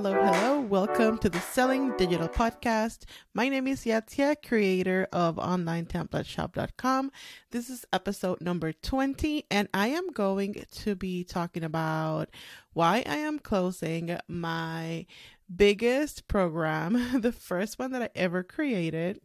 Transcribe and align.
hello, 0.00 0.12
hello. 0.12 0.60
Welcome 0.60 1.18
to 1.18 1.28
the 1.28 1.40
Selling 1.40 1.96
Digital 1.96 2.28
Podcast. 2.28 3.02
My 3.34 3.48
name 3.48 3.66
is 3.66 3.82
Yetsia, 3.82 4.36
creator 4.46 5.08
of 5.12 5.34
OnlineTemplateshop.com. 5.38 7.10
This 7.50 7.68
is 7.68 7.84
episode 7.92 8.40
number 8.40 8.72
20, 8.72 9.46
and 9.50 9.68
I 9.74 9.88
am 9.88 10.12
going 10.12 10.64
to 10.70 10.94
be 10.94 11.24
talking 11.24 11.64
about 11.64 12.28
why 12.74 13.02
I 13.06 13.16
am 13.16 13.40
closing 13.40 14.16
my 14.28 15.04
biggest 15.52 16.28
program, 16.28 17.20
the 17.20 17.32
first 17.32 17.76
one 17.80 17.90
that 17.90 18.02
I 18.02 18.10
ever 18.14 18.44
created 18.44 19.20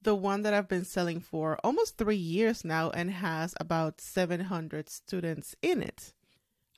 the 0.00 0.14
one 0.14 0.42
that 0.42 0.54
I've 0.54 0.68
been 0.68 0.86
selling 0.86 1.20
for 1.20 1.58
almost 1.62 1.96
three 1.96 2.16
years 2.16 2.64
now 2.64 2.90
and 2.90 3.10
has 3.10 3.54
about 3.60 4.00
700 4.00 4.88
students 4.88 5.54
in 5.62 5.80
it. 5.80 6.12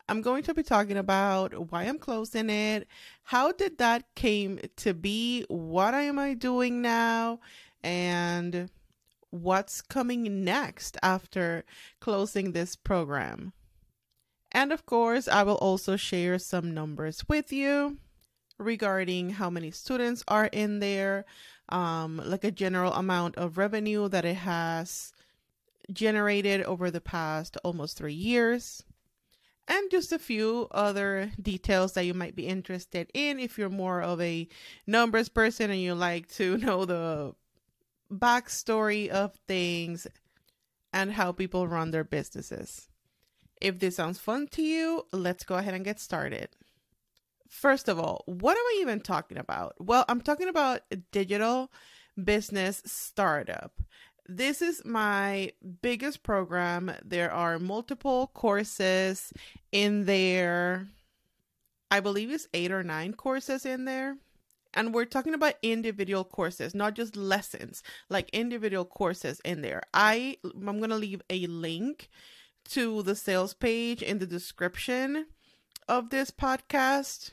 I'm 0.08 0.20
going 0.20 0.42
to 0.44 0.54
be 0.54 0.62
talking 0.62 0.98
about 0.98 1.72
why 1.72 1.84
I'm 1.84 1.98
closing 1.98 2.50
it, 2.50 2.86
how 3.22 3.52
did 3.52 3.78
that 3.78 4.14
came 4.14 4.60
to 4.76 4.92
be, 4.92 5.46
what 5.48 5.94
am 5.94 6.18
I 6.18 6.34
doing 6.34 6.82
now, 6.82 7.40
and 7.82 8.68
what's 9.30 9.80
coming 9.80 10.44
next 10.44 10.98
after 11.02 11.64
closing 12.00 12.52
this 12.52 12.76
program. 12.76 13.54
And 14.52 14.72
of 14.72 14.84
course, 14.84 15.26
I 15.26 15.42
will 15.42 15.56
also 15.56 15.96
share 15.96 16.38
some 16.38 16.74
numbers 16.74 17.24
with 17.26 17.50
you 17.50 17.96
regarding 18.58 19.30
how 19.30 19.48
many 19.48 19.70
students 19.70 20.22
are 20.28 20.46
in 20.46 20.80
there, 20.80 21.24
um, 21.70 22.20
like 22.24 22.44
a 22.44 22.50
general 22.50 22.92
amount 22.92 23.36
of 23.36 23.56
revenue 23.56 24.08
that 24.10 24.26
it 24.26 24.36
has 24.36 25.12
generated 25.90 26.62
over 26.62 26.90
the 26.90 27.00
past 27.00 27.56
almost 27.64 27.96
three 27.96 28.14
years 28.14 28.84
and 29.66 29.90
just 29.90 30.12
a 30.12 30.18
few 30.18 30.68
other 30.70 31.30
details 31.40 31.92
that 31.92 32.04
you 32.04 32.14
might 32.14 32.36
be 32.36 32.46
interested 32.46 33.10
in 33.14 33.38
if 33.40 33.58
you're 33.58 33.70
more 33.70 34.02
of 34.02 34.20
a 34.20 34.48
numbers 34.86 35.28
person 35.28 35.70
and 35.70 35.80
you 35.80 35.94
like 35.94 36.28
to 36.28 36.56
know 36.58 36.84
the 36.84 37.34
backstory 38.12 39.08
of 39.08 39.34
things 39.48 40.06
and 40.92 41.12
how 41.12 41.32
people 41.32 41.66
run 41.66 41.90
their 41.90 42.04
businesses. 42.04 42.88
If 43.60 43.78
this 43.78 43.96
sounds 43.96 44.18
fun 44.18 44.48
to 44.48 44.62
you, 44.62 45.06
let's 45.12 45.44
go 45.44 45.56
ahead 45.56 45.74
and 45.74 45.84
get 45.84 45.98
started. 45.98 46.50
First 47.48 47.88
of 47.88 47.98
all, 47.98 48.22
what 48.26 48.56
am 48.56 48.64
I 48.64 48.78
even 48.80 49.00
talking 49.00 49.38
about? 49.38 49.74
Well, 49.78 50.04
I'm 50.08 50.20
talking 50.20 50.48
about 50.48 50.82
a 50.90 50.96
digital 50.96 51.70
business 52.22 52.82
startup. 52.84 53.80
This 54.26 54.62
is 54.62 54.84
my 54.84 55.52
biggest 55.82 56.22
program. 56.22 56.92
There 57.04 57.30
are 57.30 57.58
multiple 57.58 58.30
courses 58.34 59.32
in 59.70 60.06
there. 60.06 60.88
I 61.90 62.00
believe 62.00 62.30
it's 62.30 62.48
eight 62.54 62.72
or 62.72 62.82
nine 62.82 63.12
courses 63.12 63.66
in 63.66 63.84
there. 63.84 64.16
And 64.72 64.92
we're 64.92 65.04
talking 65.04 65.34
about 65.34 65.54
individual 65.62 66.24
courses, 66.24 66.74
not 66.74 66.94
just 66.94 67.16
lessons, 67.16 67.82
like 68.08 68.28
individual 68.30 68.84
courses 68.84 69.40
in 69.44 69.62
there. 69.62 69.82
I 69.92 70.38
I'm 70.42 70.78
going 70.78 70.90
to 70.90 70.96
leave 70.96 71.22
a 71.30 71.46
link 71.46 72.08
to 72.70 73.02
the 73.02 73.14
sales 73.14 73.54
page 73.54 74.02
in 74.02 74.18
the 74.18 74.26
description 74.26 75.26
of 75.88 76.10
this 76.10 76.30
podcast 76.30 77.32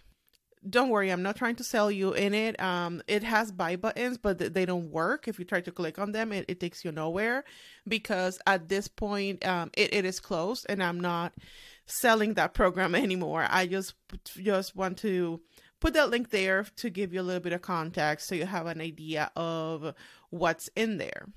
don't 0.69 0.89
worry 0.89 1.09
i'm 1.09 1.23
not 1.23 1.35
trying 1.35 1.55
to 1.55 1.63
sell 1.63 1.89
you 1.89 2.13
in 2.13 2.33
it. 2.33 2.59
Um 2.61 3.01
it 3.07 3.23
has 3.23 3.51
buy 3.51 3.75
buttons 3.75 4.17
but 4.17 4.37
they 4.53 4.65
don't 4.65 4.91
work. 4.91 5.27
If 5.27 5.39
you 5.39 5.45
try 5.45 5.61
to 5.61 5.71
click 5.71 5.97
on 5.99 6.11
them 6.11 6.31
it, 6.31 6.45
it 6.47 6.59
takes 6.59 6.85
you 6.85 6.91
nowhere 6.91 7.43
because 7.87 8.39
at 8.45 8.69
this 8.69 8.87
point 8.87 9.45
um 9.45 9.71
it, 9.75 9.93
it 9.93 10.05
is 10.05 10.19
closed 10.19 10.65
and 10.69 10.83
i'm 10.83 10.99
not 10.99 11.33
selling 11.85 12.35
that 12.35 12.53
program 12.53 12.95
anymore. 13.05 13.47
I 13.49 13.67
just 13.67 13.95
just 14.37 14.75
want 14.75 14.97
to 14.99 15.41
put 15.79 15.93
that 15.95 16.09
link 16.09 16.29
there 16.29 16.65
to 16.77 16.89
give 16.89 17.13
you 17.13 17.21
a 17.21 17.23
little 17.23 17.41
bit 17.41 17.53
of 17.53 17.61
context 17.61 18.27
so 18.27 18.35
you 18.35 18.45
have 18.45 18.67
an 18.67 18.79
idea 18.79 19.31
of 19.35 19.95
what's 20.29 20.69
in 20.75 20.97
there 20.97 21.27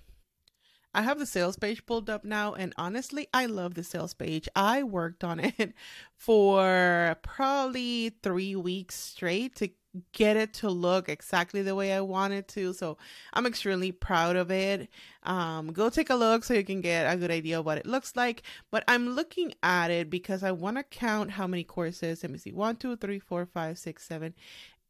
I 0.94 1.02
have 1.02 1.18
the 1.18 1.26
sales 1.26 1.56
page 1.56 1.84
pulled 1.86 2.08
up 2.08 2.24
now, 2.24 2.54
and 2.54 2.72
honestly, 2.76 3.26
I 3.34 3.46
love 3.46 3.74
the 3.74 3.82
sales 3.84 4.14
page. 4.14 4.48
I 4.54 4.82
worked 4.82 5.24
on 5.24 5.40
it 5.58 5.74
for 6.16 7.16
probably 7.22 8.10
three 8.22 8.54
weeks 8.56 8.94
straight 8.94 9.56
to 9.56 9.70
get 10.12 10.36
it 10.36 10.52
to 10.52 10.68
look 10.68 11.08
exactly 11.08 11.62
the 11.62 11.74
way 11.74 11.92
I 11.92 12.00
wanted 12.00 12.48
to. 12.48 12.72
So 12.72 12.98
I'm 13.32 13.46
extremely 13.46 13.92
proud 13.92 14.36
of 14.36 14.50
it. 14.50 14.88
Um, 15.22 15.72
go 15.72 15.88
take 15.88 16.10
a 16.10 16.14
look 16.14 16.44
so 16.44 16.54
you 16.54 16.64
can 16.64 16.80
get 16.80 17.12
a 17.12 17.16
good 17.16 17.30
idea 17.30 17.60
of 17.60 17.66
what 17.66 17.78
it 17.78 17.86
looks 17.86 18.16
like. 18.16 18.42
But 18.70 18.84
I'm 18.88 19.10
looking 19.10 19.54
at 19.62 19.90
it 19.90 20.10
because 20.10 20.42
I 20.42 20.52
want 20.52 20.76
to 20.76 20.82
count 20.82 21.32
how 21.32 21.46
many 21.46 21.64
courses. 21.64 22.22
Let 22.22 22.32
me 22.32 22.38
see 22.38 22.52
one, 22.52 22.76
two, 22.76 22.96
three, 22.96 23.18
four, 23.18 23.46
five, 23.46 23.78
six, 23.78 24.04
seven, 24.04 24.34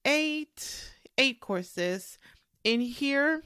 eight, 0.05 0.91
eight 1.19 1.41
courses 1.41 2.19
in 2.63 2.81
here 2.81 3.43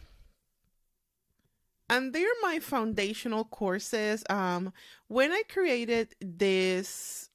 and 1.91 2.13
they're 2.13 2.29
my 2.43 2.59
foundational 2.59 3.45
courses. 3.45 4.25
Um, 4.29 4.73
when 5.09 5.33
I 5.33 5.43
created 5.49 6.15
this 6.21 7.31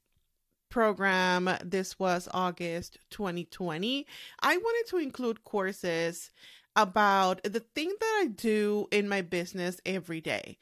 program, 0.70 1.50
this 1.64 2.00
was 2.00 2.28
August 2.34 2.98
2020, 3.12 4.08
I 4.42 4.58
wanted 4.58 4.90
to 4.90 4.98
include 4.98 5.44
courses 5.44 6.32
about 6.76 7.44
the 7.44 7.60
thing 7.60 7.94
that 8.00 8.22
I 8.24 8.28
do 8.28 8.88
in 8.92 9.08
my 9.08 9.22
business 9.22 9.80
every 9.86 10.22
day. 10.22 10.58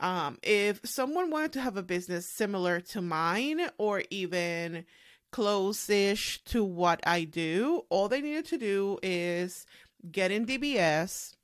Um, 0.00 0.38
if 0.42 0.80
someone 0.84 1.30
wanted 1.30 1.52
to 1.52 1.60
have 1.60 1.76
a 1.76 1.82
business 1.82 2.26
similar 2.26 2.80
to 2.80 3.02
mine 3.02 3.60
or 3.76 4.02
even 4.08 4.86
close-ish 5.30 6.42
to 6.44 6.64
what 6.64 7.00
I 7.06 7.24
do, 7.24 7.82
all 7.90 8.08
they 8.08 8.22
needed 8.22 8.46
to 8.46 8.58
do 8.58 8.98
is 9.02 9.66
get 10.10 10.30
in 10.30 10.46
DBS 10.46 11.34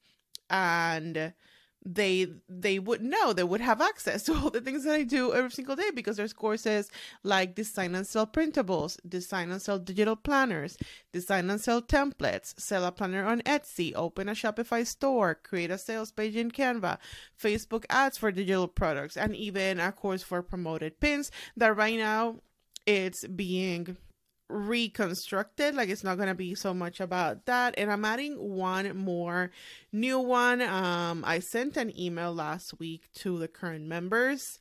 and 0.49 1.35
they 1.87 2.27
they 2.49 2.81
would 2.81 3.01
know 3.01 3.33
they 3.33 3.45
would 3.45 3.61
have 3.61 3.81
access 3.81 4.25
to 4.25 4.35
all 4.35 4.51
the 4.51 4.61
things 4.61 4.85
that 4.85 4.95
I 4.95 5.05
do 5.05 5.33
every 5.33 5.53
single 5.53 5.77
day 5.77 5.91
because 5.95 6.17
there's 6.17 6.33
courses 6.33 6.91
like 7.23 7.55
design 7.55 7.95
and 7.95 8.05
sell 8.05 8.27
printables, 8.27 8.99
design 9.09 9.53
and 9.53 9.63
sell 9.63 9.79
digital 9.79 10.17
planners, 10.17 10.77
design 11.13 11.49
and 11.49 11.61
sell 11.61 11.81
templates, 11.81 12.59
sell 12.59 12.85
a 12.85 12.91
planner 12.91 13.25
on 13.25 13.41
Etsy, 13.43 13.93
open 13.95 14.29
a 14.29 14.33
Shopify 14.33 14.85
store, 14.85 15.37
create 15.37 15.71
a 15.71 15.79
sales 15.79 16.11
page 16.11 16.35
in 16.35 16.51
Canva, 16.51 16.99
Facebook 17.41 17.85
ads 17.89 18.19
for 18.19 18.33
digital 18.33 18.67
products, 18.67 19.17
and 19.17 19.37
even 19.37 19.79
a 19.79 19.93
course 19.93 20.25
for 20.25 20.43
promoted 20.43 20.99
pins 20.99 21.31
that 21.57 21.77
right 21.77 21.97
now 21.97 22.41
it's 22.85 23.27
being 23.29 23.97
reconstructed 24.49 25.75
like 25.75 25.89
it's 25.89 26.05
not 26.05 26.17
going 26.17 26.29
to 26.29 26.35
be 26.35 26.55
so 26.55 26.73
much 26.73 27.01
about 27.01 27.47
that. 27.47 27.75
And 27.77 27.91
i'm 27.91 28.05
adding 28.05 28.35
one 28.35 28.97
more 28.97 29.51
new 29.93 30.19
one. 30.19 30.63
Um 30.63 31.25
i 31.27 31.41
sent 31.41 31.77
an 31.77 31.99
email 31.99 32.33
last 32.33 32.79
week 32.79 33.09
to 33.17 33.39
the 33.39 33.49
current 33.49 33.87
members 33.87 34.59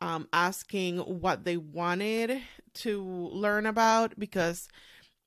um 0.00 0.28
asking 0.32 0.98
what 0.98 1.44
they 1.44 1.56
wanted 1.56 2.40
to 2.74 3.02
learn 3.04 3.66
about 3.66 4.18
because 4.18 4.68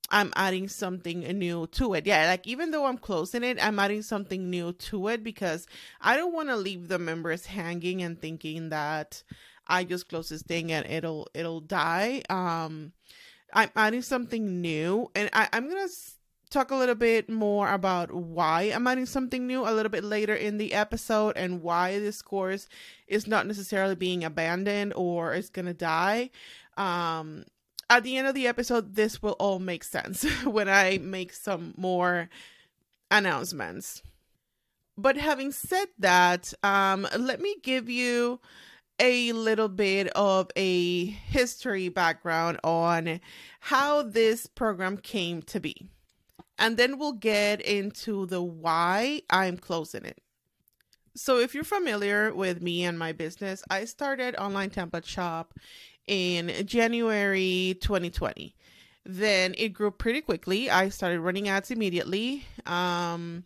i'm 0.10 0.34
adding 0.36 0.68
something 0.68 1.22
new 1.22 1.68
to 1.68 1.94
it. 1.94 2.06
Yeah 2.06 2.28
like 2.28 2.46
even 2.46 2.72
though 2.72 2.86
i'm 2.86 2.98
closing 2.98 3.44
it 3.44 3.64
i'm 3.64 3.80
adding 3.80 4.02
something 4.02 4.50
new 4.50 4.74
to 4.74 5.08
it 5.08 5.24
because 5.24 5.66
i 6.02 6.18
don't 6.18 6.34
want 6.34 6.50
to 6.50 6.58
leave 6.58 6.90
the 6.90 7.00
members 7.00 7.46
hanging 7.46 8.02
and 8.02 8.20
thinking 8.20 8.70
that 8.70 9.24
i 9.68 9.84
just 9.86 10.10
close 10.10 10.30
this 10.30 10.44
thing 10.44 10.72
and 10.74 10.86
it'll 10.88 11.28
it'll 11.34 11.62
die. 11.62 12.22
Um 12.30 12.92
I'm 13.54 13.70
adding 13.76 14.02
something 14.02 14.62
new, 14.62 15.10
and 15.16 15.30
I, 15.34 15.48
I'm 15.54 15.70
gonna 15.70 15.88
talk 16.50 16.72
a 16.72 16.76
little 16.76 16.96
bit 16.96 17.30
more 17.30 17.72
about 17.72 18.14
why 18.14 18.64
I'm 18.64 18.88
adding 18.88 19.06
something 19.06 19.48
new 19.48 19.68
a 19.68 19.74
little 19.74 19.90
bit 19.90 20.04
later 20.04 20.36
in 20.36 20.58
the 20.58 20.74
episode 20.74 21.36
and 21.36 21.62
why 21.62 22.00
this 22.00 22.22
course 22.22 22.68
is 23.08 23.28
not 23.28 23.48
necessarily 23.48 23.96
being 23.96 24.24
abandoned 24.24 24.94
or 24.96 25.34
is 25.34 25.50
gonna 25.50 25.74
die. 25.74 26.30
Um, 26.78 27.46
at 27.90 28.04
the 28.04 28.18
end 28.18 28.28
of 28.28 28.36
the 28.36 28.48
episode, 28.48 28.96
this 28.96 29.22
will 29.22 29.34
all 29.34 29.60
make 29.60 29.84
sense 29.84 30.24
when 30.46 30.70
I 30.70 31.00
make 31.00 31.34
some 31.34 31.74
more 31.78 32.30
announcements. 33.12 34.02
But 34.98 35.18
having 35.18 35.52
said 35.52 35.88
that, 36.00 36.54
um, 36.62 37.08
let 37.18 37.42
me 37.42 37.56
give 37.64 37.90
you 37.90 38.40
a 39.00 39.32
little 39.32 39.70
bit 39.70 40.08
of 40.10 40.50
a 40.56 41.06
history 41.06 41.90
background 41.90 42.60
on 42.64 43.20
how 43.60 44.04
this 44.04 44.48
program 44.48 44.98
came 44.98 45.42
to 45.44 45.60
be. 45.60 45.90
And 46.58 46.78
then 46.78 46.98
we'll 46.98 47.14
get 47.14 47.62
into 47.62 48.26
the 48.26 48.42
why 48.42 49.22
I'm 49.30 49.58
closing 49.58 50.06
it. 50.06 50.22
So, 51.16 51.40
if 51.40 51.54
you're 51.54 51.64
familiar 51.64 52.34
with 52.34 52.62
me 52.62 52.84
and 52.86 52.98
my 52.98 53.12
business, 53.12 53.64
I 53.70 53.86
started 53.86 54.36
Online 54.36 54.72
Template 54.72 55.06
Shop 55.06 55.54
in 56.08 56.52
January 56.66 57.78
2020. 57.82 58.56
Then 59.06 59.54
it 59.58 59.70
grew 59.70 59.92
pretty 59.92 60.22
quickly. 60.22 60.70
I 60.70 60.90
started 60.90 61.20
running 61.20 61.50
ads 61.50 61.70
immediately. 61.70 62.46
Um, 62.66 63.44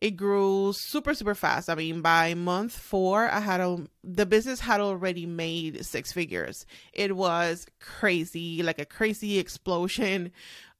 it 0.00 0.12
grew 0.12 0.72
super 0.74 1.14
super 1.14 1.34
fast 1.34 1.68
i 1.68 1.74
mean 1.74 2.00
by 2.00 2.34
month 2.34 2.72
four 2.72 3.28
i 3.28 3.40
had 3.40 3.60
a 3.60 3.78
the 4.02 4.26
business 4.26 4.60
had 4.60 4.80
already 4.80 5.26
made 5.26 5.84
six 5.84 6.12
figures 6.12 6.64
it 6.92 7.14
was 7.16 7.66
crazy 7.80 8.62
like 8.62 8.78
a 8.78 8.86
crazy 8.86 9.38
explosion 9.38 10.32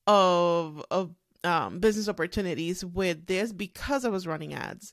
of 0.07 0.85
of 0.91 1.11
um, 1.45 1.79
business 1.79 2.09
opportunities 2.09 2.85
with 2.85 3.27
this 3.27 3.53
because 3.53 4.05
I 4.05 4.09
was 4.09 4.27
running 4.27 4.55
ads, 4.55 4.93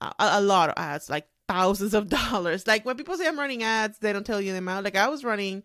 uh, 0.00 0.12
a, 0.18 0.30
a 0.34 0.40
lot 0.40 0.68
of 0.68 0.74
ads, 0.76 1.08
like 1.08 1.26
thousands 1.48 1.94
of 1.94 2.08
dollars. 2.30 2.66
Like 2.66 2.84
when 2.84 2.96
people 2.96 3.16
say 3.16 3.26
I'm 3.26 3.38
running 3.38 3.62
ads, 3.62 3.98
they 3.98 4.12
don't 4.12 4.26
tell 4.26 4.40
you 4.40 4.52
the 4.52 4.58
amount. 4.58 4.84
Like 4.84 4.96
I 4.96 5.08
was 5.08 5.24
running 5.24 5.62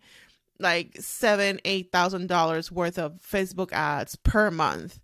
like 0.58 0.96
seven, 1.00 1.60
eight 1.64 1.90
thousand 1.92 2.28
dollars 2.28 2.70
worth 2.70 2.98
of 2.98 3.20
Facebook 3.20 3.72
ads 3.72 4.16
per 4.16 4.50
month. 4.50 5.00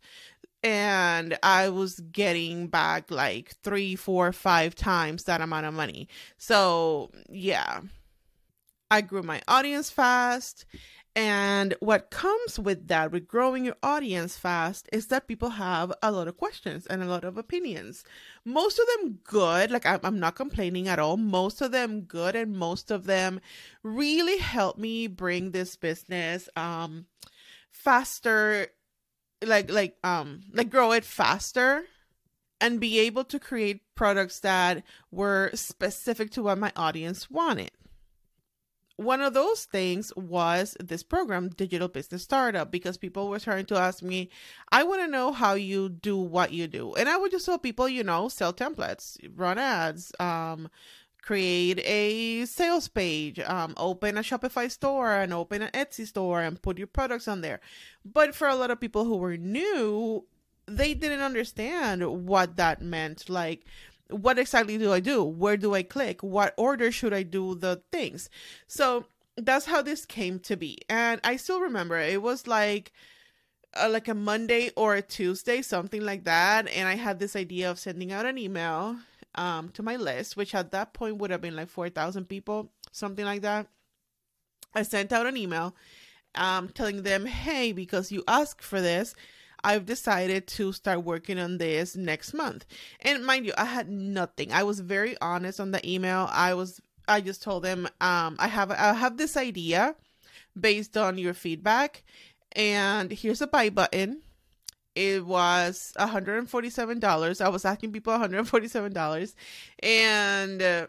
And 0.62 1.38
I 1.42 1.68
was 1.68 2.00
getting 2.00 2.66
back 2.66 3.10
like 3.10 3.54
three, 3.62 3.94
four, 3.94 4.32
five 4.32 4.74
times 4.74 5.24
that 5.24 5.40
amount 5.40 5.66
of 5.66 5.74
money. 5.74 6.08
So, 6.36 7.10
yeah, 7.28 7.80
I 8.90 9.00
grew 9.02 9.22
my 9.22 9.40
audience 9.46 9.90
fast 9.90 10.64
and 11.18 11.74
what 11.80 12.10
comes 12.10 12.60
with 12.60 12.86
that, 12.86 13.10
with 13.10 13.26
growing 13.26 13.64
your 13.64 13.74
audience 13.82 14.38
fast, 14.38 14.88
is 14.92 15.08
that 15.08 15.26
people 15.26 15.50
have 15.50 15.92
a 16.00 16.12
lot 16.12 16.28
of 16.28 16.36
questions 16.36 16.86
and 16.86 17.02
a 17.02 17.06
lot 17.06 17.24
of 17.24 17.36
opinions. 17.36 18.04
Most 18.44 18.78
of 18.78 18.86
them 18.86 19.18
good, 19.24 19.72
like 19.72 19.84
I'm 19.84 20.20
not 20.20 20.36
complaining 20.36 20.86
at 20.86 21.00
all. 21.00 21.16
Most 21.16 21.60
of 21.60 21.72
them 21.72 22.02
good, 22.02 22.36
and 22.36 22.56
most 22.56 22.92
of 22.92 23.06
them 23.06 23.40
really 23.82 24.38
help 24.38 24.78
me 24.78 25.08
bring 25.08 25.50
this 25.50 25.74
business 25.74 26.48
um 26.54 27.06
faster, 27.72 28.68
like 29.44 29.70
like 29.70 29.96
um 30.04 30.42
like 30.52 30.70
grow 30.70 30.92
it 30.92 31.04
faster 31.04 31.84
and 32.60 32.80
be 32.80 32.98
able 32.98 33.24
to 33.24 33.38
create 33.38 33.82
products 33.94 34.40
that 34.40 34.82
were 35.10 35.50
specific 35.54 36.30
to 36.30 36.42
what 36.42 36.58
my 36.58 36.72
audience 36.76 37.30
wanted 37.30 37.70
one 38.98 39.22
of 39.22 39.32
those 39.32 39.64
things 39.64 40.12
was 40.16 40.76
this 40.80 41.04
program, 41.04 41.50
Digital 41.50 41.86
Business 41.86 42.24
Startup, 42.24 42.68
because 42.68 42.96
people 42.98 43.28
were 43.28 43.38
trying 43.38 43.64
to 43.66 43.76
ask 43.76 44.02
me, 44.02 44.28
I 44.72 44.82
want 44.82 45.02
to 45.02 45.06
know 45.06 45.30
how 45.30 45.54
you 45.54 45.88
do 45.88 46.16
what 46.18 46.52
you 46.52 46.66
do. 46.66 46.94
And 46.94 47.08
I 47.08 47.16
would 47.16 47.30
just 47.30 47.46
tell 47.46 47.60
people, 47.60 47.88
you 47.88 48.02
know, 48.02 48.28
sell 48.28 48.52
templates, 48.52 49.16
run 49.36 49.56
ads, 49.56 50.10
um, 50.18 50.68
create 51.22 51.80
a 51.84 52.44
sales 52.46 52.88
page, 52.88 53.38
um, 53.40 53.74
open 53.76 54.16
a 54.16 54.22
Shopify 54.22 54.70
store 54.70 55.12
and 55.12 55.32
open 55.32 55.62
an 55.62 55.70
Etsy 55.72 56.06
store 56.06 56.40
and 56.40 56.60
put 56.60 56.78
your 56.78 56.86
products 56.86 57.28
on 57.28 57.40
there. 57.40 57.60
But 58.04 58.34
for 58.34 58.48
a 58.48 58.54
lot 58.54 58.70
of 58.70 58.80
people 58.80 59.04
who 59.04 59.16
were 59.16 59.36
new, 59.36 60.24
they 60.66 60.94
didn't 60.94 61.20
understand 61.20 62.26
what 62.26 62.56
that 62.56 62.80
meant. 62.80 63.28
Like, 63.28 63.64
what 64.08 64.38
exactly 64.38 64.78
do 64.78 64.92
I 64.92 65.00
do? 65.00 65.22
Where 65.22 65.56
do 65.56 65.74
I 65.74 65.82
click? 65.82 66.22
What 66.22 66.54
order 66.56 66.90
should 66.90 67.12
I 67.12 67.22
do 67.22 67.54
the 67.54 67.82
things? 67.92 68.30
So 68.66 69.06
that's 69.36 69.66
how 69.66 69.82
this 69.82 70.06
came 70.06 70.38
to 70.40 70.56
be. 70.56 70.78
And 70.88 71.20
I 71.24 71.36
still 71.36 71.60
remember 71.60 71.98
it 71.98 72.22
was 72.22 72.46
like 72.46 72.92
uh, 73.74 73.88
like 73.90 74.08
a 74.08 74.14
Monday 74.14 74.70
or 74.76 74.94
a 74.94 75.02
Tuesday, 75.02 75.62
something 75.62 76.02
like 76.02 76.24
that. 76.24 76.68
And 76.68 76.88
I 76.88 76.96
had 76.96 77.18
this 77.18 77.36
idea 77.36 77.70
of 77.70 77.78
sending 77.78 78.12
out 78.12 78.26
an 78.26 78.38
email 78.38 78.96
um, 79.34 79.68
to 79.70 79.82
my 79.82 79.96
list, 79.96 80.36
which 80.36 80.54
at 80.54 80.72
that 80.72 80.92
point 80.92 81.18
would 81.18 81.30
have 81.30 81.40
been 81.40 81.56
like 81.56 81.68
4,000 81.68 82.26
people, 82.26 82.70
something 82.92 83.24
like 83.24 83.42
that. 83.42 83.66
I 84.74 84.82
sent 84.82 85.12
out 85.12 85.26
an 85.26 85.36
email 85.36 85.74
um, 86.34 86.68
telling 86.68 87.02
them, 87.02 87.26
hey, 87.26 87.72
because 87.72 88.12
you 88.12 88.22
asked 88.28 88.62
for 88.62 88.80
this, 88.80 89.14
I've 89.64 89.86
decided 89.86 90.46
to 90.48 90.72
start 90.72 91.04
working 91.04 91.38
on 91.38 91.58
this 91.58 91.96
next 91.96 92.32
month. 92.32 92.64
And 93.00 93.26
mind 93.26 93.46
you, 93.46 93.52
I 93.58 93.64
had 93.64 93.90
nothing. 93.90 94.52
I 94.52 94.62
was 94.62 94.80
very 94.80 95.16
honest 95.20 95.58
on 95.58 95.72
the 95.72 95.88
email. 95.88 96.28
I 96.30 96.54
was 96.54 96.80
I 97.08 97.20
just 97.22 97.42
told 97.42 97.64
them 97.64 97.88
um 98.00 98.36
I 98.38 98.48
have 98.48 98.70
I 98.70 98.92
have 98.92 99.16
this 99.16 99.36
idea 99.36 99.96
based 100.58 100.96
on 100.96 101.18
your 101.18 101.34
feedback 101.34 102.04
and 102.52 103.10
here's 103.10 103.40
a 103.40 103.46
buy 103.46 103.70
button. 103.70 104.22
It 104.98 105.24
was 105.24 105.92
$147. 105.96 107.40
I 107.40 107.48
was 107.48 107.64
asking 107.64 107.92
people 107.92 108.12
$147 108.12 109.34
and 109.80 110.60
uh, 110.60 110.86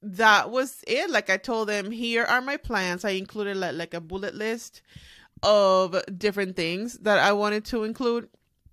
that 0.00 0.50
was 0.50 0.82
it. 0.86 1.10
Like 1.10 1.28
I 1.28 1.36
told 1.36 1.68
them, 1.68 1.90
here 1.90 2.24
are 2.24 2.40
my 2.40 2.56
plans. 2.56 3.04
I 3.04 3.10
included 3.10 3.58
like, 3.58 3.74
like 3.74 3.92
a 3.92 4.00
bullet 4.00 4.34
list 4.34 4.80
of 5.42 6.02
different 6.16 6.56
things 6.56 6.94
that 7.00 7.18
I 7.18 7.32
wanted 7.32 7.66
to 7.66 7.84
include. 7.84 8.30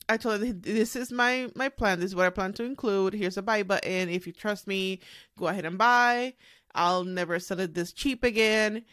I 0.08 0.16
told 0.16 0.42
him 0.42 0.62
this 0.62 0.96
is 0.96 1.12
my 1.12 1.50
my 1.54 1.68
plan. 1.68 2.00
This 2.00 2.12
is 2.12 2.16
what 2.16 2.26
I 2.26 2.30
plan 2.30 2.54
to 2.54 2.64
include. 2.64 3.14
Here's 3.14 3.36
a 3.36 3.42
buy 3.42 3.64
button. 3.64 4.08
If 4.08 4.26
you 4.26 4.32
trust 4.32 4.68
me, 4.68 5.02
go 5.38 5.48
ahead 5.48 5.66
and 5.66 5.78
buy. 5.78 6.34
I'll 6.74 7.04
never 7.04 7.40
sell 7.40 7.60
it 7.60 7.74
this 7.74 7.92
cheap 7.92 8.24
again 8.24 8.86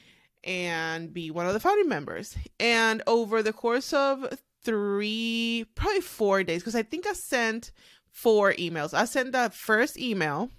and 0.42 1.12
be 1.12 1.30
one 1.30 1.46
of 1.46 1.52
the 1.52 1.60
founding 1.60 1.88
members. 1.88 2.36
And 2.58 3.00
over 3.06 3.44
the 3.44 3.52
course 3.52 3.92
of 3.92 4.26
three, 4.64 5.66
probably 5.74 6.00
four 6.00 6.42
days, 6.42 6.62
because 6.62 6.74
I 6.74 6.82
think 6.82 7.06
I 7.06 7.12
sent 7.12 7.70
four 8.10 8.52
emails. 8.54 8.94
I 8.94 9.04
sent 9.04 9.32
that 9.32 9.54
first 9.54 9.98
email 9.98 10.50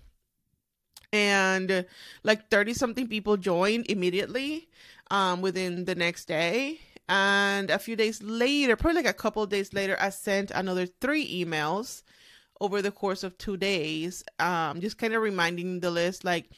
and 1.14 1.86
like 2.24 2.50
30 2.50 2.74
something 2.74 3.08
people 3.08 3.38
joined 3.38 3.86
immediately 3.90 4.68
um 5.12 5.40
within 5.40 5.86
the 5.86 5.94
next 5.96 6.26
day 6.26 6.80
and 7.08 7.70
a 7.70 7.80
few 7.80 7.96
days 7.96 8.22
later, 8.24 8.76
probably 8.76 9.04
like 9.04 9.10
a 9.10 9.18
couple 9.18 9.46
days 9.46 9.74
later, 9.74 9.96
I 10.00 10.10
sent 10.10 10.52
another 10.52 10.88
three 10.88 11.44
emails 11.44 12.02
over 12.60 12.82
the 12.82 12.92
course 12.92 13.24
of 13.24 13.38
two 13.38 13.58
days, 13.58 14.24
um, 14.40 14.82
just 14.82 14.98
kind 14.98 15.14
of 15.14 15.22
reminding 15.22 15.82
the 15.82 15.92
list 15.92 16.24
like, 16.24 16.50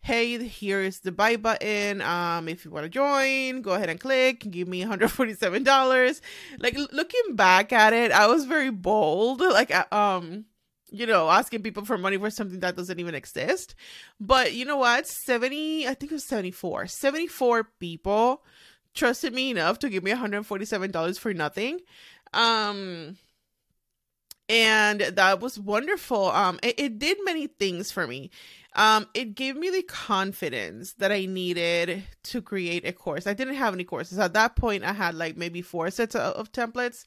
hey, 0.00 0.42
here 0.44 0.80
is 0.80 1.00
the 1.00 1.12
buy 1.12 1.36
button. 1.36 2.00
Um, 2.00 2.48
if 2.48 2.64
you 2.64 2.70
want 2.70 2.84
to 2.84 2.88
join, 2.88 3.62
go 3.62 3.72
ahead 3.72 3.90
and 3.90 4.00
click. 4.00 4.50
Give 4.50 4.68
me 4.68 4.84
$147. 4.84 6.20
Like 6.58 6.76
looking 6.92 7.36
back 7.36 7.72
at 7.72 7.92
it, 7.92 8.12
I 8.12 8.26
was 8.26 8.44
very 8.44 8.70
bold. 8.70 9.40
Like, 9.40 9.92
um, 9.92 10.46
you 10.90 11.06
know, 11.06 11.28
asking 11.28 11.62
people 11.62 11.84
for 11.84 11.98
money 11.98 12.16
for 12.16 12.30
something 12.30 12.60
that 12.60 12.76
doesn't 12.76 12.98
even 12.98 13.14
exist. 13.14 13.74
But 14.20 14.54
you 14.54 14.64
know 14.64 14.78
what? 14.78 15.06
70, 15.06 15.86
I 15.86 15.94
think 15.94 16.12
it 16.12 16.14
was 16.14 16.24
74, 16.24 16.86
74 16.86 17.64
people 17.78 18.42
trusted 18.94 19.34
me 19.34 19.50
enough 19.50 19.78
to 19.80 19.88
give 19.88 20.02
me 20.02 20.12
$147 20.12 21.18
for 21.18 21.34
nothing. 21.34 21.80
Um, 22.32 23.16
and 24.48 25.00
that 25.00 25.40
was 25.40 25.58
wonderful. 25.58 26.30
Um, 26.30 26.58
it, 26.62 26.74
it 26.78 26.98
did 26.98 27.18
many 27.22 27.46
things 27.46 27.90
for 27.90 28.06
me. 28.06 28.30
Um, 28.78 29.08
it 29.12 29.34
gave 29.34 29.56
me 29.56 29.70
the 29.70 29.82
confidence 29.82 30.92
that 30.94 31.10
I 31.10 31.26
needed 31.26 32.04
to 32.22 32.40
create 32.40 32.86
a 32.86 32.92
course. 32.92 33.26
I 33.26 33.34
didn't 33.34 33.56
have 33.56 33.74
any 33.74 33.82
courses 33.82 34.20
at 34.20 34.34
that 34.34 34.54
point. 34.54 34.84
I 34.84 34.92
had 34.92 35.16
like 35.16 35.36
maybe 35.36 35.62
four 35.62 35.90
sets 35.90 36.14
of, 36.14 36.34
of 36.34 36.52
templates. 36.52 37.04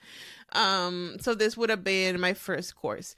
Um, 0.52 1.16
so 1.22 1.34
this 1.34 1.56
would 1.56 1.70
have 1.70 1.82
been 1.82 2.20
my 2.20 2.34
first 2.34 2.76
course. 2.76 3.16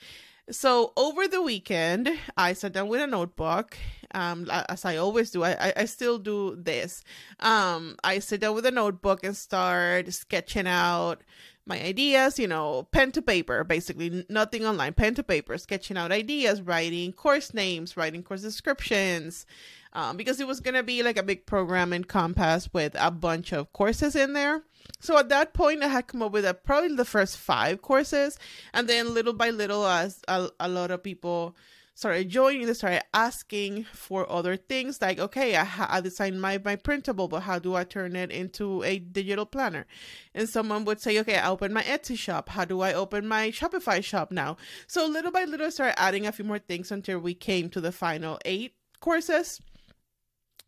So 0.52 0.94
over 0.98 1.28
the 1.28 1.42
weekend, 1.42 2.10
I 2.38 2.54
sat 2.54 2.74
down 2.74 2.90
with 2.90 3.02
a 3.02 3.08
notebook, 3.08 3.76
um, 4.14 4.48
as 4.70 4.86
I 4.86 4.98
always 4.98 5.32
do. 5.32 5.44
I, 5.44 5.74
I, 5.76 5.86
still 5.86 6.20
do 6.20 6.56
this. 6.56 7.04
Um, 7.40 7.96
I 8.04 8.20
sit 8.20 8.42
down 8.42 8.54
with 8.54 8.68
a 8.68 8.72
notebook 8.72 9.24
and 9.24 9.36
start 9.36 10.14
sketching 10.14 10.68
out 10.68 11.24
my 11.66 11.82
ideas, 11.82 12.38
you 12.40 12.48
know, 12.48 12.88
pen 12.92 13.12
to 13.14 13.22
paper, 13.22 13.64
basically 13.64 14.26
nothing 14.30 14.66
online, 14.66 14.94
pen 14.94 15.16
to 15.16 15.24
paper, 15.24 15.58
sketching 15.58 15.98
out 15.98 16.12
ideas, 16.12 16.62
writing 16.62 17.14
course 17.14 17.54
names, 17.54 17.96
writing 17.96 18.22
course 18.22 18.42
descriptions, 18.42 19.46
um, 19.94 20.18
because 20.18 20.40
it 20.40 20.48
was 20.48 20.60
going 20.60 20.74
to 20.74 20.84
be 20.84 21.04
like 21.04 21.18
a 21.18 21.24
big 21.24 21.46
program 21.46 21.94
in 21.94 22.04
Compass 22.04 22.70
with 22.74 22.96
a 23.00 23.12
bunch 23.12 23.54
of 23.54 23.72
courses 23.72 24.16
in 24.16 24.34
there. 24.34 24.64
So 25.00 25.18
at 25.18 25.30
that 25.30 25.54
point, 25.54 25.84
I 25.84 25.88
had 25.88 26.08
come 26.08 26.22
up 26.22 26.34
with 26.34 26.46
a, 26.46 26.54
probably 26.54 26.96
the 26.96 27.06
first 27.06 27.38
five 27.38 27.82
courses, 27.82 28.38
and 28.74 28.88
then 28.90 29.14
little 29.14 29.34
by 29.34 29.50
little, 29.50 29.88
as 29.88 30.22
a, 30.28 30.50
a 30.60 30.68
lot 30.68 30.92
of 30.92 31.04
people 31.04 31.56
started 31.96 32.30
joining, 32.30 32.66
they 32.66 32.74
started 32.74 33.04
asking 33.14 33.84
for 33.86 34.30
other 34.32 34.58
things 34.58 35.02
like, 35.02 35.20
okay, 35.20 35.56
I, 35.56 35.68
I 35.90 36.02
designed 36.02 36.42
my, 36.42 36.60
my 36.64 36.76
printable, 36.76 37.28
but 37.28 37.42
how 37.42 37.60
do 37.60 37.76
I 37.76 37.84
turn 37.84 38.16
it 38.16 38.32
into 38.32 38.84
a 38.84 39.00
digital 39.00 39.46
planner? 39.46 39.86
And 40.34 40.50
someone 40.50 40.86
would 40.86 41.00
say, 41.02 41.20
okay, 41.20 41.38
I 41.38 41.50
opened 41.50 41.74
my 41.74 41.84
Etsy 41.84 42.18
shop. 42.18 42.50
How 42.50 42.66
do 42.66 42.82
I 42.82 42.94
open 42.94 43.28
my 43.28 43.52
Shopify 43.52 44.04
shop 44.04 44.32
now? 44.32 44.58
So 44.88 45.06
little 45.06 45.32
by 45.32 45.44
little, 45.46 45.68
I 45.68 45.70
started 45.70 46.00
adding 46.00 46.26
a 46.26 46.32
few 46.32 46.46
more 46.46 46.60
things 46.60 46.92
until 46.92 47.20
we 47.20 47.34
came 47.34 47.70
to 47.70 47.82
the 47.82 47.92
final 47.92 48.40
eight 48.46 48.76
courses 49.00 49.60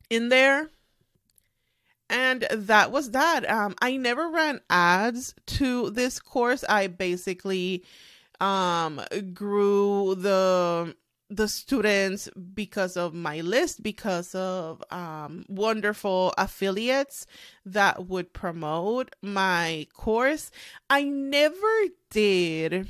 in 0.10 0.30
there 0.30 0.70
and 2.10 2.46
that 2.52 2.92
was 2.92 3.12
that 3.12 3.50
um 3.50 3.74
i 3.82 3.98
never 3.98 4.30
ran 4.30 4.60
ads 4.70 5.34
to 5.46 5.90
this 5.92 6.20
course 6.20 6.64
i 6.70 6.86
basically 6.86 7.84
um 8.40 9.02
grew 9.34 10.16
the 10.16 10.96
the 11.30 11.48
students 11.48 12.30
because 12.54 12.96
of 12.96 13.14
my 13.14 13.42
list 13.42 13.82
because 13.82 14.36
of 14.36 14.84
um 14.92 15.44
wonderful 15.48 16.34
affiliates 16.38 17.26
that 17.66 18.08
would 18.08 18.32
promote 18.34 19.16
my 19.22 19.88
course. 19.94 20.52
I 20.90 21.04
never 21.04 21.86
did 22.12 22.88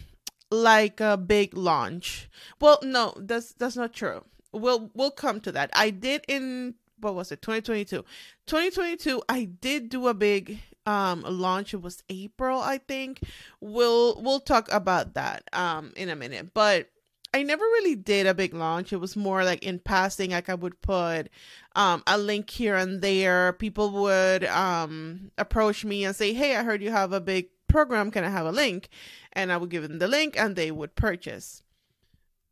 like 0.51 0.99
a 0.99 1.17
big 1.17 1.55
launch. 1.55 2.29
Well 2.59 2.79
no 2.83 3.13
that's 3.17 3.53
that's 3.53 3.77
not 3.77 3.93
true. 3.93 4.23
We'll 4.51 4.91
we'll 4.93 5.11
come 5.11 5.39
to 5.41 5.51
that. 5.53 5.69
I 5.73 5.89
did 5.89 6.25
in 6.27 6.75
what 6.99 7.15
was 7.15 7.31
it? 7.31 7.41
2022 7.41 8.03
2022 8.47 9.21
i 9.27 9.43
did 9.45 9.89
do 9.89 10.07
a 10.07 10.13
big 10.13 10.59
um 10.85 11.21
launch. 11.21 11.73
It 11.73 11.81
was 11.81 12.03
april 12.09 12.59
i 12.59 12.79
think. 12.79 13.21
We'll 13.61 14.21
we'll 14.21 14.41
talk 14.41 14.69
about 14.73 15.13
that 15.13 15.43
um 15.53 15.93
in 15.95 16.09
a 16.09 16.17
minute. 16.17 16.53
But 16.53 16.89
I 17.35 17.43
never 17.43 17.65
really 17.65 17.95
did 17.95 18.27
a 18.27 18.33
big 18.33 18.53
launch. 18.53 18.93
It 18.93 19.01
was 19.01 19.17
more 19.17 19.43
like 19.43 19.61
in 19.61 19.79
passing, 19.79 20.31
like 20.31 20.47
I 20.47 20.53
would 20.53 20.81
put 20.81 21.27
um, 21.75 22.01
a 22.07 22.17
link 22.17 22.49
here 22.49 22.77
and 22.77 23.01
there. 23.01 23.51
People 23.51 23.89
would 24.03 24.45
um, 24.45 25.31
approach 25.37 25.83
me 25.83 26.05
and 26.05 26.15
say, 26.15 26.31
Hey, 26.31 26.55
I 26.55 26.63
heard 26.63 26.81
you 26.81 26.91
have 26.91 27.11
a 27.11 27.19
big 27.19 27.49
program. 27.67 28.09
Can 28.09 28.23
I 28.23 28.29
have 28.29 28.45
a 28.45 28.53
link? 28.53 28.87
And 29.33 29.51
I 29.51 29.57
would 29.57 29.69
give 29.69 29.83
them 29.83 29.99
the 29.99 30.07
link 30.07 30.39
and 30.39 30.55
they 30.55 30.71
would 30.71 30.95
purchase. 30.95 31.61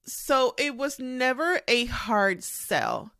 So 0.04 0.54
it 0.58 0.76
was 0.76 1.00
never 1.00 1.62
a 1.66 1.86
hard 1.86 2.44
sell. 2.44 3.14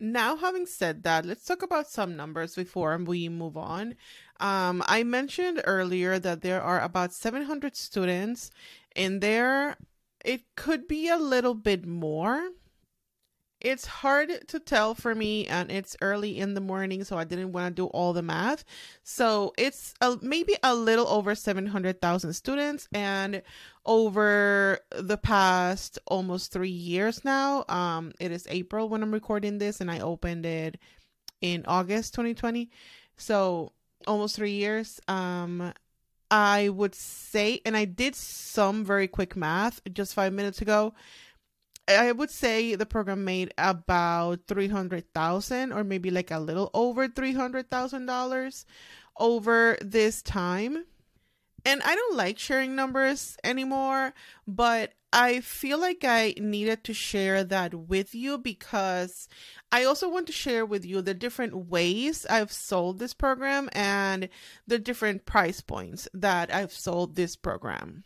Now, 0.00 0.34
having 0.34 0.66
said 0.66 1.04
that, 1.04 1.24
let's 1.24 1.44
talk 1.44 1.62
about 1.62 1.86
some 1.86 2.16
numbers 2.16 2.56
before 2.56 2.98
we 2.98 3.28
move 3.28 3.56
on. 3.56 3.94
Um, 4.40 4.82
I 4.88 5.04
mentioned 5.04 5.62
earlier 5.64 6.18
that 6.18 6.42
there 6.42 6.60
are 6.60 6.80
about 6.80 7.12
700 7.12 7.76
students 7.76 8.50
in 8.96 9.20
there 9.20 9.76
it 10.24 10.42
could 10.56 10.88
be 10.88 11.08
a 11.08 11.16
little 11.16 11.54
bit 11.54 11.86
more. 11.86 12.50
It's 13.60 13.86
hard 13.86 14.46
to 14.48 14.58
tell 14.60 14.94
for 14.94 15.14
me, 15.14 15.46
and 15.46 15.70
it's 15.70 15.96
early 16.02 16.38
in 16.38 16.52
the 16.52 16.60
morning, 16.60 17.02
so 17.04 17.16
I 17.16 17.24
didn't 17.24 17.52
want 17.52 17.74
to 17.74 17.82
do 17.82 17.86
all 17.86 18.12
the 18.12 18.20
math. 18.20 18.62
So 19.04 19.54
it's 19.56 19.94
a, 20.02 20.18
maybe 20.20 20.54
a 20.62 20.74
little 20.74 21.08
over 21.08 21.34
700,000 21.34 22.34
students, 22.34 22.88
and 22.92 23.42
over 23.86 24.80
the 24.90 25.16
past 25.16 25.98
almost 26.06 26.52
three 26.52 26.68
years 26.68 27.24
now, 27.24 27.64
um, 27.68 28.12
it 28.20 28.32
is 28.32 28.46
April 28.50 28.90
when 28.90 29.02
I'm 29.02 29.12
recording 29.12 29.56
this, 29.56 29.80
and 29.80 29.90
I 29.90 30.00
opened 30.00 30.44
it 30.44 30.78
in 31.40 31.64
August 31.66 32.12
2020. 32.14 32.70
So 33.16 33.72
almost 34.06 34.36
three 34.36 34.52
years. 34.52 35.00
Um, 35.08 35.72
I 36.34 36.68
would 36.68 36.96
say, 36.96 37.60
and 37.64 37.76
I 37.76 37.84
did 37.84 38.16
some 38.16 38.84
very 38.84 39.06
quick 39.06 39.36
math 39.36 39.80
just 39.92 40.14
five 40.14 40.32
minutes 40.32 40.60
ago. 40.60 40.92
I 41.86 42.10
would 42.10 42.30
say 42.30 42.74
the 42.74 42.86
program 42.86 43.24
made 43.24 43.54
about 43.56 44.40
three 44.48 44.66
hundred 44.66 45.14
thousand, 45.14 45.70
or 45.72 45.84
maybe 45.84 46.10
like 46.10 46.32
a 46.32 46.40
little 46.40 46.70
over 46.74 47.06
three 47.06 47.34
hundred 47.34 47.70
thousand 47.70 48.06
dollars 48.06 48.66
over 49.16 49.78
this 49.80 50.22
time. 50.22 50.84
And 51.64 51.80
I 51.84 51.94
don't 51.94 52.16
like 52.16 52.40
sharing 52.40 52.74
numbers 52.74 53.36
anymore, 53.44 54.12
but 54.44 54.92
I 55.16 55.42
feel 55.42 55.78
like 55.78 56.02
I 56.02 56.34
needed 56.38 56.82
to 56.84 56.92
share 56.92 57.44
that 57.44 57.72
with 57.72 58.16
you 58.16 58.36
because 58.36 59.28
I 59.70 59.84
also 59.84 60.08
want 60.08 60.26
to 60.26 60.32
share 60.32 60.66
with 60.66 60.84
you 60.84 61.02
the 61.02 61.14
different 61.14 61.68
ways 61.68 62.26
I've 62.28 62.50
sold 62.50 62.98
this 62.98 63.14
program 63.14 63.68
and 63.70 64.28
the 64.66 64.80
different 64.80 65.24
price 65.24 65.60
points 65.60 66.08
that 66.14 66.52
I've 66.52 66.72
sold 66.72 67.14
this 67.14 67.36
program. 67.36 68.02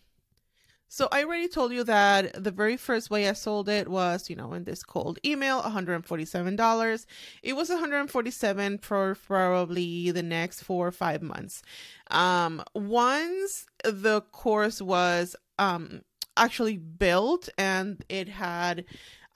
So 0.91 1.09
I 1.11 1.25
already 1.25 1.49
told 1.49 1.73
you 1.73 1.83
that 1.85 2.45
the 2.45 2.51
very 2.51 2.77
first 2.77 3.11
way 3.11 3.27
I 3.27 3.33
sold 3.33 3.71
it 3.71 3.89
was, 3.89 4.29
you 4.29 4.37
know, 4.37 4.53
in 4.53 4.65
this 4.65 4.83
cold 4.83 5.19
email, 5.25 5.63
$147. 5.63 7.07
It 7.43 7.57
was 7.57 7.71
147 7.71 8.79
for 8.79 9.15
probably 9.15 10.11
the 10.11 10.23
next 10.23 10.63
4 10.63 10.89
or 10.89 10.91
5 10.91 11.23
months. 11.23 11.63
Um 12.11 12.63
once 12.75 13.65
the 13.83 14.21
course 14.31 14.83
was 14.83 15.35
um 15.59 16.03
actually 16.39 16.77
built 16.77 17.49
and 17.59 18.05
it 18.09 18.29
had 18.29 18.85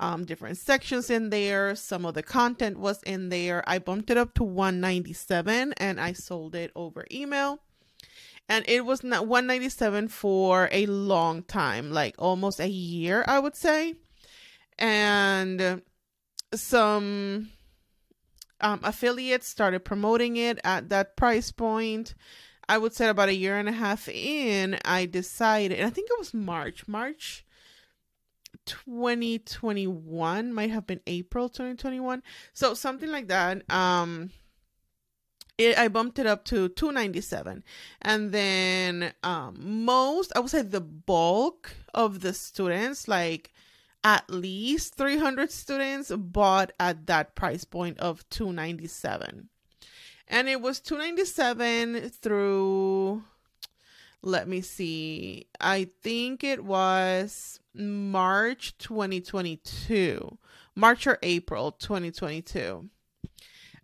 um, 0.00 0.25
different 0.25 0.59
sections 0.59 1.11
in 1.11 1.30
there. 1.30 1.75
Some 1.76 2.04
of 2.04 2.14
the 2.14 2.23
content 2.23 2.78
was 2.78 3.02
in 3.04 3.28
there. 3.28 3.62
I 3.66 3.78
bumped 3.78 4.11
it 4.11 4.16
up 4.16 4.35
to 4.35 4.44
197 4.44 5.75
and 5.76 6.00
I 6.00 6.12
sold 6.12 6.54
it 6.54 6.73
over 6.75 7.06
email. 7.11 7.61
And 8.49 8.64
it 8.66 8.85
was 8.85 9.04
not 9.04 9.28
197 9.28 10.09
for 10.09 10.68
a 10.73 10.87
long 10.87 11.44
time, 11.44 11.92
like 11.92 12.16
almost 12.18 12.59
a 12.59 12.68
year, 12.68 13.25
I 13.26 13.38
would 13.38 13.56
say. 13.56 13.94
And 14.78 15.82
some 16.52 17.50
um, 18.61 18.80
affiliates 18.82 19.49
started 19.49 19.85
promoting 19.85 20.37
it 20.37 20.59
at 20.64 20.88
that 20.88 21.16
price 21.16 21.52
point. 21.52 22.14
I 22.69 22.78
would 22.78 22.95
say 22.95 23.09
about 23.09 23.28
a 23.28 23.35
year 23.35 23.59
and 23.59 23.69
a 23.69 23.73
half 23.73 24.09
in, 24.09 24.78
I 24.85 25.07
decided, 25.07 25.78
and 25.78 25.87
I 25.87 25.90
think 25.90 26.09
it 26.11 26.19
was 26.19 26.33
March, 26.33 26.87
March 26.87 27.45
2021, 28.66 30.52
might 30.52 30.71
have 30.71 30.87
been 30.87 31.00
April 31.07 31.49
2021. 31.49 32.23
So 32.52 32.75
something 32.75 33.11
like 33.11 33.28
that. 33.28 33.71
Um, 33.71 34.31
it, 35.59 35.78
I 35.78 35.88
bumped 35.88 36.19
it 36.19 36.26
up 36.26 36.45
to 36.47 36.69
297 36.69 37.62
and 38.00 38.33
then 38.33 39.12
um, 39.23 39.85
most 39.85 40.33
I 40.35 40.40
would 40.40 40.50
say 40.50 40.62
the 40.62 40.81
bulk 40.81 41.75
of 41.92 42.21
the 42.21 42.33
students 42.33 43.07
like 43.07 43.52
at 44.02 44.28
least 44.31 44.95
300 44.95 45.50
students 45.52 46.11
bought 46.11 46.73
at 46.81 47.07
that 47.07 47.35
price 47.35 47.64
point 47.64 47.99
of 47.99 48.28
297 48.31 49.50
and 50.32 50.48
it 50.48 50.60
was 50.60 50.80
297 50.80 52.08
through 52.08 53.22
let 54.22 54.48
me 54.48 54.60
see 54.60 55.46
i 55.60 55.84
think 56.02 56.42
it 56.42 56.64
was 56.64 57.60
march 57.74 58.76
2022 58.78 60.38
march 60.74 61.06
or 61.06 61.18
april 61.22 61.70
2022 61.72 62.88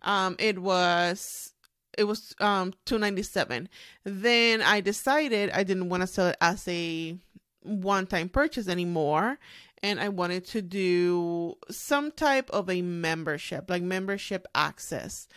um 0.01 0.35
it 0.39 0.59
was 0.59 1.53
it 1.97 2.05
was 2.05 2.35
um 2.39 2.73
297 2.85 3.69
then 4.03 4.61
i 4.61 4.81
decided 4.81 5.51
i 5.51 5.63
didn't 5.63 5.89
want 5.89 6.01
to 6.01 6.07
sell 6.07 6.27
it 6.27 6.37
as 6.41 6.67
a 6.67 7.15
one 7.61 8.07
time 8.07 8.29
purchase 8.29 8.67
anymore 8.67 9.37
and 9.83 9.99
i 9.99 10.09
wanted 10.09 10.45
to 10.45 10.61
do 10.61 11.53
some 11.69 12.11
type 12.11 12.49
of 12.51 12.69
a 12.69 12.81
membership 12.81 13.69
like 13.69 13.83
membership 13.83 14.47
access 14.55 15.27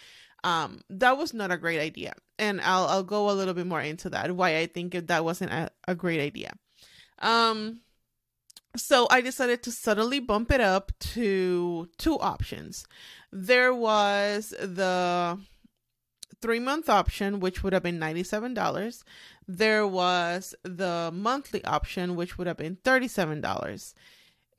um 0.45 0.81
that 0.91 1.17
was 1.17 1.33
not 1.33 1.51
a 1.51 1.57
great 1.57 1.81
idea. 1.81 2.15
And 2.39 2.61
i'll 2.61 2.87
i'll 2.87 3.03
go 3.03 3.31
a 3.31 3.33
little 3.33 3.55
bit 3.55 3.67
more 3.67 3.81
into 3.81 4.11
that 4.11 4.35
why 4.35 4.59
i 4.59 4.67
think 4.67 4.93
that 4.93 5.25
wasn't 5.25 5.53
a, 5.53 5.71
a 5.89 5.95
great 5.95 6.21
idea. 6.21 6.53
Um 7.19 7.81
so 8.77 9.07
i 9.11 9.21
decided 9.21 9.63
to 9.63 9.71
suddenly 9.73 10.21
bump 10.21 10.51
it 10.51 10.61
up 10.61 10.93
to 11.01 11.89
two 11.99 12.19
options. 12.19 12.87
There 13.31 13.75
was 13.75 14.51
the 14.61 15.39
three 16.41 16.61
month 16.61 16.89
option 16.89 17.39
which 17.39 17.63
would 17.63 17.73
have 17.73 17.85
been 17.85 18.01
$97 18.01 19.05
there 19.47 19.87
was 19.87 20.55
the 20.65 21.11
monthly 21.15 21.65
option 21.65 22.17
which 22.17 22.37
would 22.37 22.49
have 22.49 22.57
been 22.57 22.77
$37 22.77 23.95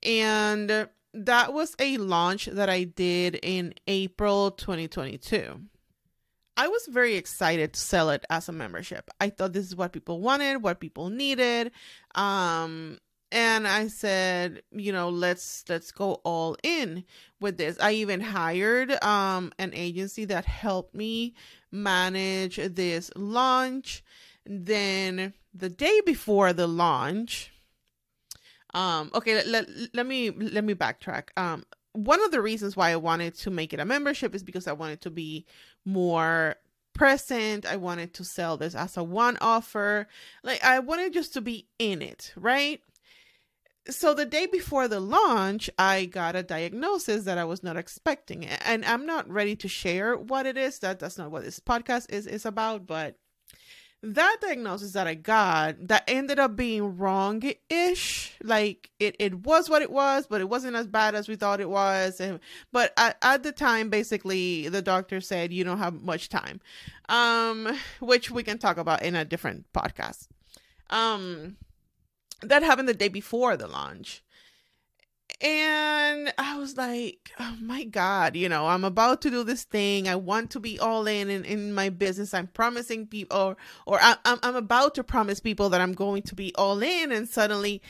and 0.03 0.87
that 1.13 1.53
was 1.53 1.75
a 1.79 1.97
launch 1.97 2.45
that 2.47 2.69
I 2.69 2.83
did 2.83 3.39
in 3.43 3.73
April 3.87 4.51
2022. 4.51 5.61
I 6.55 6.67
was 6.67 6.87
very 6.87 7.15
excited 7.15 7.73
to 7.73 7.79
sell 7.79 8.09
it 8.09 8.25
as 8.29 8.47
a 8.47 8.51
membership. 8.51 9.09
I 9.19 9.29
thought 9.29 9.53
this 9.53 9.65
is 9.65 9.75
what 9.75 9.91
people 9.91 10.21
wanted, 10.21 10.61
what 10.61 10.79
people 10.79 11.09
needed. 11.09 11.71
Um 12.15 12.99
and 13.31 13.67
I 13.67 13.87
said, 13.87 14.61
you 14.71 14.91
know, 14.91 15.09
let's 15.09 15.63
let's 15.67 15.91
go 15.91 16.21
all 16.23 16.55
in 16.61 17.03
with 17.39 17.57
this. 17.57 17.79
I 17.81 17.93
even 17.93 18.21
hired 18.21 18.91
um 19.03 19.51
an 19.57 19.71
agency 19.73 20.25
that 20.25 20.45
helped 20.45 20.93
me 20.93 21.33
manage 21.71 22.57
this 22.57 23.11
launch. 23.15 24.03
Then 24.45 25.33
the 25.53 25.69
day 25.69 26.01
before 26.05 26.53
the 26.53 26.67
launch, 26.67 27.51
um 28.75 29.09
okay, 29.15 29.35
let, 29.35 29.47
let, 29.47 29.67
let 29.93 30.05
me 30.05 30.29
let 30.29 30.63
me 30.63 30.75
backtrack. 30.75 31.29
Um 31.35 31.63
one 31.93 32.23
of 32.23 32.31
the 32.31 32.41
reasons 32.41 32.75
why 32.75 32.89
I 32.91 32.95
wanted 32.95 33.35
to 33.35 33.51
make 33.51 33.71
it 33.71 33.79
a 33.79 33.85
membership 33.85 34.33
is 34.33 34.43
because 34.43 34.67
I 34.67 34.73
wanted 34.73 35.01
to 35.01 35.11
be 35.11 35.45
more 35.85 36.55
present. 36.93 37.65
I 37.65 37.75
wanted 37.75 38.13
to 38.15 38.23
sell 38.23 38.57
this 38.57 38.75
as 38.75 38.97
a 38.97 39.03
one 39.03 39.37
offer. 39.41 40.07
Like 40.43 40.63
I 40.63 40.79
wanted 40.79 41.13
just 41.13 41.33
to 41.33 41.41
be 41.41 41.67
in 41.79 42.01
it, 42.01 42.33
right? 42.35 42.81
So 43.89 44.13
the 44.13 44.25
day 44.25 44.45
before 44.45 44.87
the 44.87 45.01
launch, 45.01 45.69
I 45.77 46.05
got 46.05 46.37
a 46.37 46.43
diagnosis 46.43 47.25
that 47.25 47.37
I 47.37 47.43
was 47.43 47.63
not 47.63 47.75
expecting. 47.75 48.45
And 48.45 48.85
I'm 48.85 49.05
not 49.05 49.29
ready 49.29 49.57
to 49.57 49.67
share 49.67 50.15
what 50.15 50.45
it 50.45 50.57
is. 50.57 50.79
That 50.79 50.99
that's 50.99 51.17
not 51.17 51.31
what 51.31 51.43
this 51.43 51.59
podcast 51.59 52.09
is 52.09 52.25
is 52.25 52.45
about, 52.45 52.87
but 52.87 53.17
that 54.03 54.37
diagnosis 54.41 54.91
that 54.91 55.07
I 55.07 55.15
got 55.15 55.87
that 55.87 56.03
ended 56.09 56.37
up 56.37 56.57
being 56.57 56.97
wrong 56.97 57.41
ish. 57.69 58.35
Like 58.43 58.89
it, 58.99 59.15
it 59.17 59.45
was 59.45 59.69
what 59.69 59.81
it 59.81 59.91
was, 59.91 60.27
but 60.27 60.41
it 60.41 60.49
wasn't 60.49 60.75
as 60.75 60.87
bad 60.87 61.15
as 61.15 61.29
we 61.29 61.37
thought 61.37 61.61
it 61.61 61.69
was. 61.69 62.19
And, 62.19 62.41
but 62.73 62.91
at, 62.97 63.17
at 63.21 63.43
the 63.43 63.53
time, 63.53 63.89
basically, 63.89 64.67
the 64.67 64.81
doctor 64.81 65.21
said 65.21 65.53
you 65.53 65.63
don't 65.63 65.77
have 65.77 66.03
much 66.03 66.27
time, 66.27 66.59
um, 67.07 67.79
which 68.01 68.29
we 68.29 68.43
can 68.43 68.57
talk 68.57 68.77
about 68.77 69.03
in 69.03 69.15
a 69.15 69.23
different 69.23 69.71
podcast. 69.71 70.27
Um, 70.89 71.55
that 72.41 72.61
happened 72.61 72.89
the 72.89 72.93
day 72.93 73.07
before 73.07 73.55
the 73.55 73.67
launch. 73.67 74.21
And 75.43 76.33
I 76.37 76.57
was 76.57 76.77
like, 76.77 77.31
oh 77.37 77.57
my 77.59 77.83
God, 77.83 78.37
you 78.37 78.47
know, 78.47 78.67
I'm 78.67 78.85
about 78.85 79.21
to 79.23 79.29
do 79.29 79.43
this 79.43 79.65
thing. 79.65 80.07
I 80.07 80.15
want 80.15 80.51
to 80.51 80.59
be 80.61 80.79
all 80.79 81.05
in 81.05 81.29
in, 81.29 81.43
in 81.43 81.73
my 81.73 81.89
business. 81.89 82.33
I'm 82.33 82.47
promising 82.47 83.07
people, 83.07 83.37
or, 83.37 83.57
or 83.85 83.99
I, 84.01 84.15
I'm, 84.23 84.39
I'm 84.41 84.55
about 84.55 84.95
to 84.95 85.03
promise 85.03 85.41
people 85.41 85.67
that 85.69 85.81
I'm 85.81 85.91
going 85.91 86.21
to 86.23 86.35
be 86.35 86.55
all 86.55 86.81
in. 86.81 87.11
And 87.11 87.27
suddenly, 87.27 87.81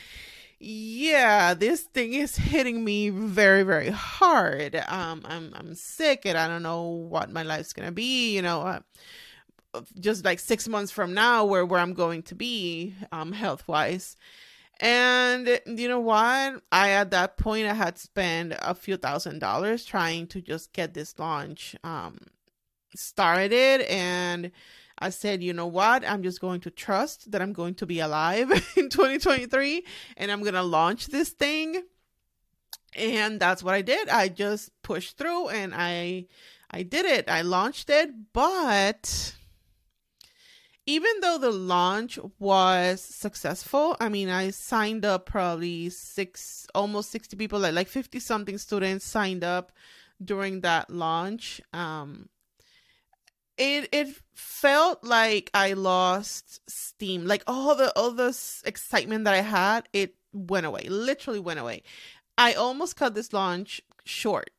yeah, 0.58 1.54
this 1.54 1.82
thing 1.82 2.14
is 2.14 2.34
hitting 2.34 2.84
me 2.84 3.10
very, 3.10 3.62
very 3.62 3.90
hard. 3.90 4.74
Um, 4.88 5.22
I'm, 5.24 5.52
I'm 5.54 5.76
sick 5.76 6.26
and 6.26 6.36
I 6.36 6.48
don't 6.48 6.64
know 6.64 6.82
what 6.82 7.30
my 7.30 7.44
life's 7.44 7.72
going 7.72 7.86
to 7.86 7.92
be, 7.92 8.34
you 8.34 8.42
know, 8.42 8.62
uh, 8.62 8.80
just 10.00 10.24
like 10.24 10.40
six 10.40 10.66
months 10.66 10.90
from 10.90 11.14
now, 11.14 11.44
where, 11.44 11.64
where 11.64 11.78
I'm 11.78 11.94
going 11.94 12.24
to 12.24 12.34
be, 12.34 12.96
um, 13.12 13.30
health 13.30 13.68
wise 13.68 14.16
and 14.84 15.60
you 15.66 15.88
know 15.88 16.00
what? 16.00 16.62
I 16.70 16.90
at 16.90 17.10
that 17.12 17.38
point 17.38 17.66
I 17.66 17.72
had 17.72 17.96
spent 17.96 18.52
a 18.60 18.74
few 18.74 18.98
thousand 18.98 19.38
dollars 19.38 19.86
trying 19.86 20.26
to 20.28 20.42
just 20.42 20.74
get 20.74 20.92
this 20.92 21.18
launch 21.18 21.74
um 21.82 22.18
started 22.94 23.80
and 23.88 24.52
I 24.98 25.08
said, 25.08 25.42
you 25.42 25.54
know 25.54 25.66
what? 25.66 26.06
I'm 26.06 26.22
just 26.22 26.40
going 26.40 26.60
to 26.60 26.70
trust 26.70 27.32
that 27.32 27.40
I'm 27.40 27.54
going 27.54 27.74
to 27.76 27.86
be 27.86 27.98
alive 28.00 28.50
in 28.76 28.90
2023 28.90 29.84
and 30.18 30.30
I'm 30.30 30.42
going 30.42 30.54
to 30.54 30.62
launch 30.62 31.06
this 31.06 31.30
thing. 31.30 31.82
And 32.94 33.40
that's 33.40 33.62
what 33.62 33.74
I 33.74 33.82
did. 33.82 34.08
I 34.10 34.28
just 34.28 34.70
pushed 34.82 35.16
through 35.16 35.48
and 35.48 35.72
I 35.74 36.26
I 36.70 36.82
did 36.82 37.06
it. 37.06 37.30
I 37.30 37.40
launched 37.40 37.88
it, 37.88 38.10
but 38.34 39.34
even 40.86 41.10
though 41.20 41.38
the 41.38 41.50
launch 41.50 42.18
was 42.38 43.00
successful, 43.00 43.96
I 44.00 44.08
mean, 44.08 44.28
I 44.28 44.50
signed 44.50 45.04
up 45.04 45.26
probably 45.26 45.88
six, 45.88 46.66
almost 46.74 47.10
60 47.10 47.36
people, 47.36 47.58
like, 47.58 47.74
like 47.74 47.88
50 47.88 48.20
something 48.20 48.58
students 48.58 49.04
signed 49.06 49.44
up 49.44 49.72
during 50.22 50.60
that 50.60 50.90
launch. 50.90 51.60
Um, 51.72 52.28
it 53.56 53.88
it 53.92 54.08
felt 54.34 55.04
like 55.04 55.50
I 55.54 55.74
lost 55.74 56.60
steam. 56.68 57.24
Like 57.24 57.44
all 57.46 57.74
the 57.76 57.92
all 57.96 58.10
this 58.10 58.62
excitement 58.66 59.24
that 59.24 59.34
I 59.34 59.42
had, 59.42 59.88
it 59.92 60.16
went 60.32 60.66
away. 60.66 60.88
Literally 60.88 61.40
went 61.40 61.60
away. 61.60 61.82
I 62.36 62.54
almost 62.54 62.96
cut 62.96 63.14
this 63.14 63.32
launch 63.32 63.80
short 64.04 64.50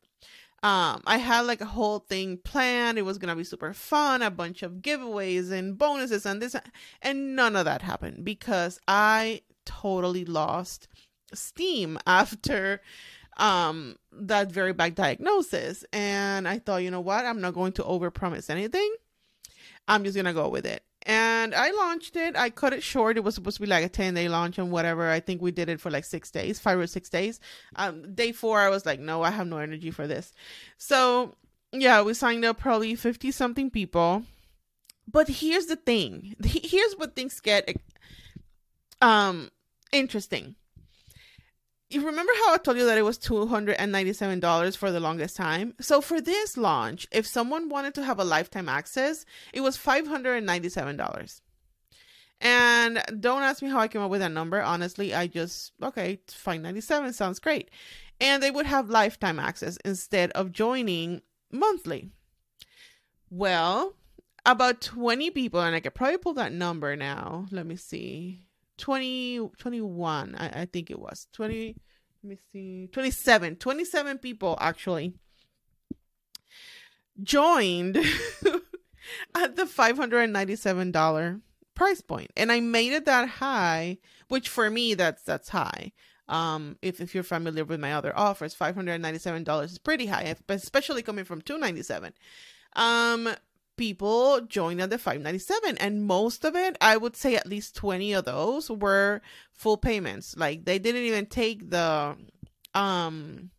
um, 0.65 1.03
I 1.05 1.17
had 1.17 1.41
like 1.41 1.61
a 1.61 1.65
whole 1.65 1.99
thing 1.99 2.37
planned. 2.37 2.97
It 2.97 3.03
was 3.03 3.19
gonna 3.19 3.35
be 3.35 3.43
super 3.43 3.71
fun, 3.71 4.23
a 4.23 4.31
bunch 4.31 4.63
of 4.63 4.81
giveaways 4.81 5.51
and 5.51 5.77
bonuses 5.77 6.25
and 6.25 6.41
this, 6.41 6.55
and 7.03 7.35
none 7.35 7.55
of 7.55 7.65
that 7.65 7.83
happened 7.83 8.25
because 8.25 8.79
I 8.87 9.41
totally 9.65 10.25
lost 10.25 10.87
steam 11.35 11.99
after 12.07 12.81
um 13.37 13.97
that 14.11 14.51
very 14.51 14.73
bad 14.73 14.95
diagnosis. 14.95 15.85
And 15.93 16.47
I 16.47 16.57
thought, 16.57 16.81
you 16.81 16.89
know 16.89 16.99
what? 16.99 17.25
I'm 17.25 17.41
not 17.41 17.53
going 17.53 17.73
to 17.73 17.83
overpromise 17.83 18.49
anything. 18.49 18.91
I'm 19.87 20.03
just 20.03 20.15
gonna 20.15 20.33
go 20.33 20.49
with 20.49 20.65
it 20.65 20.81
and 21.05 21.53
I 21.53 21.71
launched 21.71 22.15
it. 22.15 22.35
I 22.35 22.49
cut 22.49 22.73
it 22.73 22.81
short. 22.81 23.17
It 23.17 23.23
was 23.23 23.35
supposed 23.35 23.57
to 23.57 23.61
be 23.61 23.67
like 23.67 23.85
a 23.85 23.89
10 23.89 24.13
day 24.15 24.27
launch 24.27 24.57
and 24.57 24.71
whatever. 24.71 25.09
I 25.09 25.19
think 25.19 25.41
we 25.41 25.51
did 25.51 25.69
it 25.69 25.79
for 25.79 25.91
like 25.91 26.05
six 26.05 26.31
days, 26.31 26.59
five 26.59 26.79
or 26.79 26.87
six 26.87 27.09
days. 27.09 27.39
Um, 27.75 28.13
day 28.15 28.31
four, 28.31 28.59
I 28.59 28.69
was 28.69 28.85
like, 28.85 28.99
no, 28.99 29.21
I 29.21 29.29
have 29.29 29.47
no 29.47 29.57
energy 29.57 29.91
for 29.91 30.07
this. 30.07 30.33
So, 30.77 31.35
yeah, 31.71 32.01
we 32.01 32.13
signed 32.13 32.43
up 32.43 32.57
probably 32.57 32.95
50 32.95 33.31
something 33.31 33.69
people. 33.69 34.23
But 35.07 35.27
here's 35.27 35.67
the 35.67 35.75
thing 35.75 36.35
here's 36.43 36.93
what 36.93 37.15
things 37.15 37.39
get 37.39 37.69
um 39.01 39.51
interesting 39.91 40.55
you 41.95 42.05
remember 42.05 42.31
how 42.45 42.53
I 42.53 42.57
told 42.57 42.77
you 42.77 42.85
that 42.85 42.97
it 42.97 43.03
was 43.03 43.17
$297 43.17 44.77
for 44.77 44.91
the 44.91 44.99
longest 44.99 45.35
time? 45.35 45.73
So 45.79 46.01
for 46.01 46.19
this 46.21 46.57
launch, 46.57 47.07
if 47.11 47.25
someone 47.25 47.69
wanted 47.69 47.95
to 47.95 48.03
have 48.03 48.19
a 48.19 48.23
lifetime 48.23 48.69
access, 48.69 49.25
it 49.53 49.61
was 49.61 49.77
$597. 49.77 51.41
And 52.41 53.01
don't 53.19 53.43
ask 53.43 53.63
me 53.63 53.69
how 53.69 53.79
I 53.79 53.87
came 53.87 54.01
up 54.01 54.11
with 54.11 54.19
that 54.19 54.31
number. 54.31 54.61
Honestly, 54.61 55.15
I 55.15 55.27
just, 55.27 55.71
okay, 55.81 56.19
597 56.27 57.13
sounds 57.13 57.39
great. 57.39 57.71
And 58.19 58.43
they 58.43 58.51
would 58.51 58.65
have 58.65 58.89
lifetime 58.89 59.39
access 59.39 59.77
instead 59.85 60.31
of 60.31 60.51
joining 60.51 61.21
monthly. 61.51 62.11
Well, 63.29 63.95
about 64.45 64.81
20 64.81 65.31
people, 65.31 65.61
and 65.61 65.75
I 65.75 65.79
could 65.79 65.95
probably 65.95 66.17
pull 66.17 66.33
that 66.33 66.51
number 66.51 66.95
now. 66.95 67.47
Let 67.51 67.65
me 67.65 67.77
see. 67.77 68.44
20, 68.77 69.49
21, 69.57 70.35
I, 70.35 70.61
I 70.61 70.65
think 70.65 70.91
it 70.91 70.99
was. 70.99 71.27
20, 71.33 71.75
let 72.23 72.29
me 72.29 72.37
see, 72.51 72.89
27, 72.91 73.55
27 73.57 74.17
people 74.17 74.57
actually 74.59 75.13
joined 77.21 77.97
at 79.35 79.55
the 79.55 79.63
$597 79.63 81.41
price 81.73 82.01
point. 82.01 82.31
And 82.35 82.51
I 82.51 82.59
made 82.59 82.93
it 82.93 83.05
that 83.05 83.29
high, 83.29 83.97
which 84.27 84.49
for 84.49 84.69
me, 84.69 84.93
that's, 84.93 85.23
that's 85.23 85.49
high. 85.49 85.91
Um, 86.27 86.77
if, 86.81 86.99
if 86.99 87.13
you're 87.13 87.23
familiar 87.23 87.63
with 87.65 87.79
my 87.79 87.93
other 87.93 88.17
offers, 88.17 88.55
$597 88.55 89.63
is 89.63 89.77
pretty 89.77 90.07
high, 90.07 90.35
especially 90.49 91.03
coming 91.03 91.23
from 91.25 91.41
297 91.41 92.13
um 92.75 93.29
people 93.77 94.41
joined 94.41 94.81
at 94.81 94.89
the 94.89 94.97
597 94.97 95.77
and 95.77 96.05
most 96.05 96.45
of 96.45 96.55
it 96.55 96.77
i 96.81 96.95
would 96.95 97.15
say 97.15 97.35
at 97.35 97.47
least 97.47 97.75
20 97.75 98.13
of 98.13 98.25
those 98.25 98.69
were 98.69 99.21
full 99.55 99.77
payments. 99.77 100.35
Like 100.37 100.65
they 100.65 100.77
didn't 100.79 101.03
even 101.03 101.25
take 101.25 101.69
the 101.69 102.15
um 102.73 103.49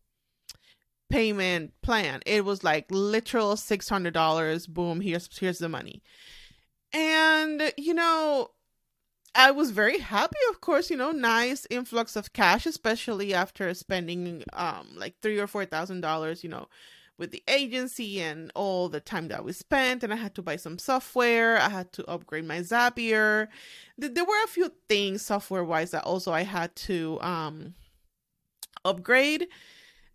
payment 1.08 1.72
plan. 1.82 2.20
It 2.26 2.44
was 2.44 2.62
like 2.62 2.86
literal 2.90 3.54
$600 3.54 4.68
boom 4.68 5.00
here's 5.00 5.38
here's 5.38 5.58
the 5.58 5.68
money. 5.68 6.02
And 6.92 7.72
you 7.76 7.94
know 7.94 8.50
I 9.38 9.50
was 9.50 9.70
very 9.70 9.98
happy, 9.98 10.38
of 10.48 10.62
course, 10.62 10.88
you 10.88 10.96
know, 10.96 11.12
nice 11.12 11.66
influx 11.68 12.16
of 12.16 12.32
cash, 12.32 12.64
especially 12.64 13.34
after 13.34 13.72
spending 13.74 14.44
um 14.52 14.88
like 14.96 15.16
three 15.20 15.38
or 15.38 15.46
four 15.46 15.64
thousand 15.64 16.00
dollars, 16.02 16.44
you 16.44 16.50
know, 16.50 16.68
with 17.18 17.30
the 17.30 17.42
agency 17.48 18.20
and 18.20 18.52
all 18.54 18.88
the 18.88 19.00
time 19.00 19.28
that 19.28 19.44
we 19.44 19.52
spent 19.52 20.02
and 20.02 20.12
i 20.12 20.16
had 20.16 20.34
to 20.34 20.42
buy 20.42 20.56
some 20.56 20.78
software 20.78 21.56
i 21.58 21.68
had 21.68 21.92
to 21.92 22.04
upgrade 22.06 22.44
my 22.44 22.60
zapier. 22.60 23.48
There 23.98 24.24
were 24.24 24.44
a 24.44 24.48
few 24.48 24.72
things 24.88 25.22
software 25.22 25.64
wise 25.64 25.90
that 25.92 26.04
also 26.04 26.32
i 26.32 26.42
had 26.42 26.74
to 26.76 27.18
um 27.20 27.74
upgrade. 28.84 29.48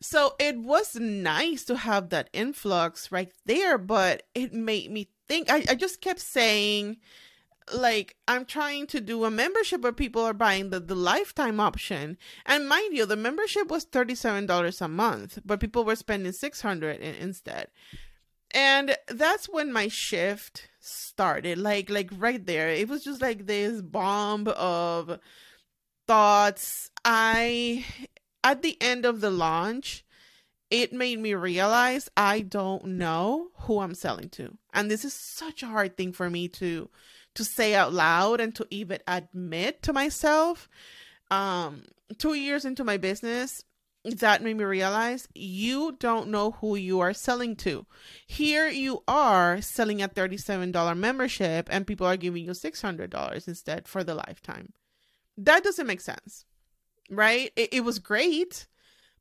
So 0.03 0.33
it 0.39 0.57
was 0.57 0.95
nice 0.95 1.63
to 1.65 1.75
have 1.75 2.09
that 2.09 2.29
influx 2.33 3.11
right 3.11 3.31
there 3.45 3.77
but 3.77 4.23
it 4.33 4.53
made 4.53 4.91
me 4.91 5.09
think 5.27 5.51
i, 5.51 5.63
I 5.69 5.75
just 5.75 6.01
kept 6.01 6.19
saying 6.19 6.97
like 7.73 8.15
I'm 8.27 8.45
trying 8.45 8.87
to 8.87 9.01
do 9.01 9.23
a 9.25 9.31
membership 9.31 9.81
where 9.81 9.91
people 9.91 10.23
are 10.23 10.33
buying 10.33 10.69
the, 10.69 10.79
the 10.79 10.95
lifetime 10.95 11.59
option. 11.59 12.17
And 12.45 12.69
mind 12.69 12.95
you, 12.95 13.05
the 13.05 13.15
membership 13.15 13.69
was 13.69 13.85
$37 13.85 14.81
a 14.81 14.87
month, 14.87 15.39
but 15.45 15.59
people 15.59 15.83
were 15.83 15.95
spending 15.95 16.31
600 16.31 16.99
in, 16.99 17.15
instead. 17.15 17.67
And 18.53 18.97
that's 19.07 19.47
when 19.47 19.71
my 19.71 19.87
shift 19.87 20.67
started. 20.79 21.57
Like 21.57 21.89
like 21.89 22.09
right 22.17 22.45
there. 22.45 22.69
It 22.69 22.89
was 22.89 23.03
just 23.03 23.21
like 23.21 23.45
this 23.45 23.81
bomb 23.81 24.47
of 24.47 25.19
thoughts. 26.07 26.91
I 27.05 27.85
at 28.43 28.61
the 28.61 28.77
end 28.81 29.05
of 29.05 29.21
the 29.21 29.31
launch, 29.31 30.03
it 30.69 30.93
made 30.93 31.19
me 31.19 31.33
realize 31.33 32.09
I 32.15 32.41
don't 32.41 32.85
know 32.85 33.49
who 33.59 33.79
I'm 33.79 33.95
selling 33.95 34.29
to. 34.29 34.57
And 34.73 34.89
this 34.89 35.05
is 35.05 35.13
such 35.13 35.63
a 35.63 35.67
hard 35.67 35.97
thing 35.97 36.11
for 36.13 36.29
me 36.29 36.47
to 36.49 36.89
to 37.35 37.43
say 37.43 37.75
out 37.75 37.93
loud 37.93 38.39
and 38.39 38.53
to 38.55 38.67
even 38.69 38.99
admit 39.07 39.81
to 39.83 39.93
myself. 39.93 40.69
Um, 41.29 41.83
two 42.17 42.33
years 42.33 42.65
into 42.65 42.83
my 42.83 42.97
business, 42.97 43.63
that 44.03 44.41
made 44.41 44.57
me 44.57 44.63
realize 44.63 45.27
you 45.35 45.95
don't 45.99 46.29
know 46.29 46.51
who 46.51 46.75
you 46.75 46.99
are 46.99 47.13
selling 47.13 47.55
to. 47.57 47.85
Here 48.25 48.67
you 48.67 49.03
are 49.07 49.61
selling 49.61 50.01
a 50.01 50.09
$37 50.09 50.97
membership 50.97 51.69
and 51.71 51.85
people 51.85 52.07
are 52.07 52.17
giving 52.17 52.45
you 52.45 52.51
$600 52.51 53.47
instead 53.47 53.87
for 53.87 54.03
the 54.03 54.15
lifetime. 54.15 54.73
That 55.37 55.63
doesn't 55.63 55.87
make 55.87 56.01
sense, 56.01 56.45
right? 57.09 57.51
It, 57.55 57.73
it 57.73 57.83
was 57.83 57.99
great, 57.99 58.67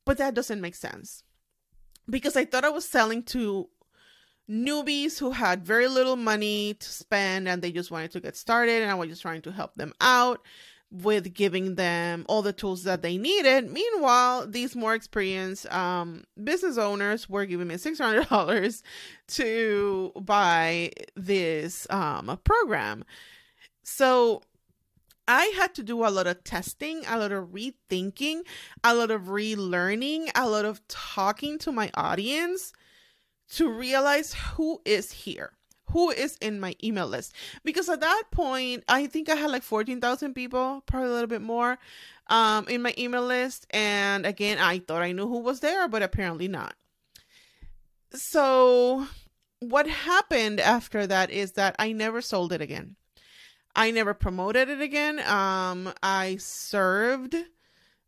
but 0.07 0.19
that 0.19 0.35
doesn't 0.35 0.61
make 0.61 0.75
sense 0.75 1.25
because 2.09 2.37
I 2.37 2.45
thought 2.45 2.65
I 2.65 2.71
was 2.71 2.89
selling 2.89 3.23
to 3.25 3.69
newbies 4.51 5.19
who 5.19 5.31
had 5.31 5.65
very 5.65 5.87
little 5.87 6.17
money 6.17 6.75
to 6.75 6.89
spend 6.89 7.49
and 7.49 7.63
they 7.63 7.71
just 7.71 7.91
wanted 7.91 8.11
to 8.11 8.21
get 8.21 8.37
started 8.37 8.83
and 8.83 8.91
I 8.91 8.95
was 8.95 9.09
just 9.09 9.23
trying 9.23 9.43
to 9.43 9.53
help 9.53 9.75
them 9.75 9.93
out 10.01 10.45
with 10.91 11.33
giving 11.33 11.77
them 11.77 12.27
all 12.29 12.43
the 12.43 12.53
tools 12.53 12.83
that 12.83 13.01
they 13.01 13.17
needed. 13.17 13.71
Meanwhile, 13.71 14.49
these 14.49 14.75
more 14.75 14.95
experienced 14.95 15.73
um, 15.73 16.25
business 16.43 16.79
owners 16.79 17.29
were 17.29 17.47
giving 17.47 17.69
me 17.69 17.77
$600 17.77 18.83
to 19.29 20.13
buy 20.21 20.91
this 21.15 21.87
um, 21.91 22.37
program. 22.43 23.05
So 23.85 24.43
I 25.29 25.53
had 25.57 25.77
to 25.77 25.85
do 25.85 26.05
a 26.05 26.11
lot 26.11 26.27
of 26.27 26.43
testing, 26.43 27.05
a 27.07 27.17
lot 27.17 27.31
of 27.31 27.51
rethinking, 27.51 28.41
a 28.83 28.93
lot 28.93 29.13
of 29.13 29.23
relearning, 29.23 30.29
a 30.35 30.49
lot 30.49 30.65
of 30.65 30.87
talking 30.89 31.57
to 31.59 31.71
my 31.71 31.93
audience 31.95 32.73
to 33.51 33.69
realize 33.69 34.35
who 34.35 34.81
is 34.85 35.13
here, 35.13 35.53
who 35.91 36.11
is 36.11 36.37
in 36.41 36.61
my 36.61 36.75
email 36.83 37.07
list. 37.07 37.35
Because 37.65 37.89
at 37.89 38.01
that 38.01 38.25
point, 38.31 38.85
I 38.89 39.07
think 39.07 39.29
I 39.29 39.35
had 39.35 39.51
like 39.51 39.63
14,000 39.63 40.35
people, 40.35 40.83
probably 40.87 41.09
a 41.09 41.13
little 41.13 41.27
bit 41.27 41.43
more, 41.43 41.79
um, 42.29 42.67
in 42.69 42.83
my 42.83 42.95
email 42.97 43.25
list. 43.25 43.67
And 43.71 44.25
again, 44.25 44.59
I 44.59 44.79
thought 44.79 45.03
I 45.03 45.13
knew 45.13 45.27
who 45.27 45.41
was 45.41 45.61
there, 45.61 45.89
but 45.89 46.03
apparently 46.03 46.49
not. 46.49 46.75
So, 48.13 49.07
what 49.61 49.87
happened 49.87 50.59
after 50.59 51.07
that 51.07 51.31
is 51.31 51.53
that 51.53 51.77
I 51.79 51.93
never 51.93 52.21
sold 52.21 52.53
it 52.53 52.61
again. 52.61 52.97
I 53.77 53.91
never 53.93 54.15
promoted 54.15 54.69
it 54.69 54.81
again. 54.81 55.21
Um, 55.21 55.93
I 56.03 56.39
served 56.41 57.37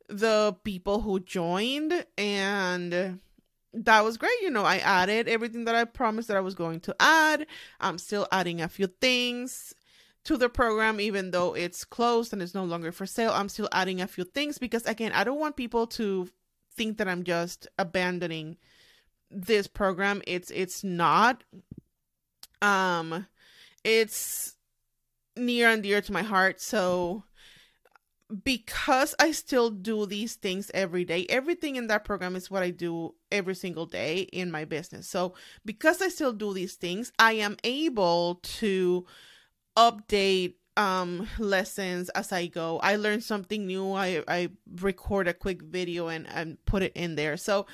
the 0.08 0.56
people 0.64 1.02
who 1.02 1.20
joined, 1.20 2.04
and 2.18 3.20
that 3.74 4.04
was 4.04 4.16
great. 4.16 4.40
You 4.42 4.50
know, 4.50 4.64
I 4.64 4.78
added 4.78 5.28
everything 5.28 5.64
that 5.64 5.74
I 5.74 5.84
promised 5.84 6.28
that 6.28 6.36
I 6.36 6.40
was 6.40 6.54
going 6.54 6.80
to 6.80 6.96
add. 7.00 7.46
I'm 7.80 7.98
still 7.98 8.26
adding 8.30 8.60
a 8.60 8.68
few 8.68 8.86
things 8.86 9.74
to 10.24 10.36
the 10.36 10.48
program, 10.48 11.00
even 11.00 11.30
though 11.30 11.54
it's 11.54 11.84
closed 11.84 12.32
and 12.32 12.42
it's 12.42 12.54
no 12.54 12.64
longer 12.64 12.92
for 12.92 13.06
sale. 13.06 13.32
I'm 13.32 13.48
still 13.48 13.68
adding 13.72 14.00
a 14.00 14.06
few 14.06 14.24
things 14.24 14.58
because, 14.58 14.86
again, 14.86 15.12
I 15.12 15.24
don't 15.24 15.40
want 15.40 15.56
people 15.56 15.86
to 15.88 16.28
think 16.74 16.98
that 16.98 17.08
I'm 17.08 17.24
just 17.24 17.66
abandoning 17.78 18.56
this 19.30 19.66
program. 19.66 20.22
It's 20.26 20.50
it's 20.50 20.84
not. 20.84 21.42
Um, 22.60 23.26
it's 23.82 24.56
near 25.36 25.68
and 25.70 25.82
dear 25.82 26.00
to 26.00 26.12
my 26.12 26.22
heart. 26.22 26.60
So 26.60 27.24
because 28.44 29.14
I 29.18 29.32
still 29.32 29.70
do 29.70 30.06
these 30.06 30.34
things 30.34 30.70
every 30.74 31.04
day, 31.04 31.26
everything 31.28 31.76
in 31.76 31.88
that 31.88 32.04
program 32.04 32.36
is 32.36 32.50
what 32.50 32.62
I 32.62 32.70
do 32.70 33.14
every 33.30 33.54
single 33.54 33.86
day 33.86 34.20
in 34.32 34.50
my 34.50 34.64
business. 34.64 35.08
So 35.08 35.34
because 35.64 36.00
I 36.00 36.08
still 36.08 36.32
do 36.32 36.54
these 36.54 36.74
things, 36.74 37.12
I 37.18 37.32
am 37.34 37.56
able 37.64 38.40
to 38.60 39.06
update 39.76 40.54
um 40.76 41.28
lessons 41.38 42.08
as 42.10 42.32
I 42.32 42.46
go. 42.46 42.78
I 42.78 42.96
learn 42.96 43.20
something 43.20 43.66
new. 43.66 43.92
I 43.92 44.22
I 44.26 44.50
record 44.80 45.28
a 45.28 45.34
quick 45.34 45.62
video 45.62 46.08
and 46.08 46.26
and 46.28 46.64
put 46.64 46.82
it 46.82 46.92
in 46.94 47.16
there. 47.16 47.36
So 47.36 47.66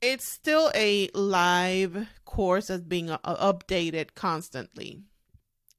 it's 0.00 0.28
still 0.28 0.70
a 0.74 1.08
live 1.14 2.06
course 2.24 2.68
that's 2.68 2.82
being 2.82 3.10
uh, 3.10 3.18
updated 3.24 4.14
constantly 4.14 5.02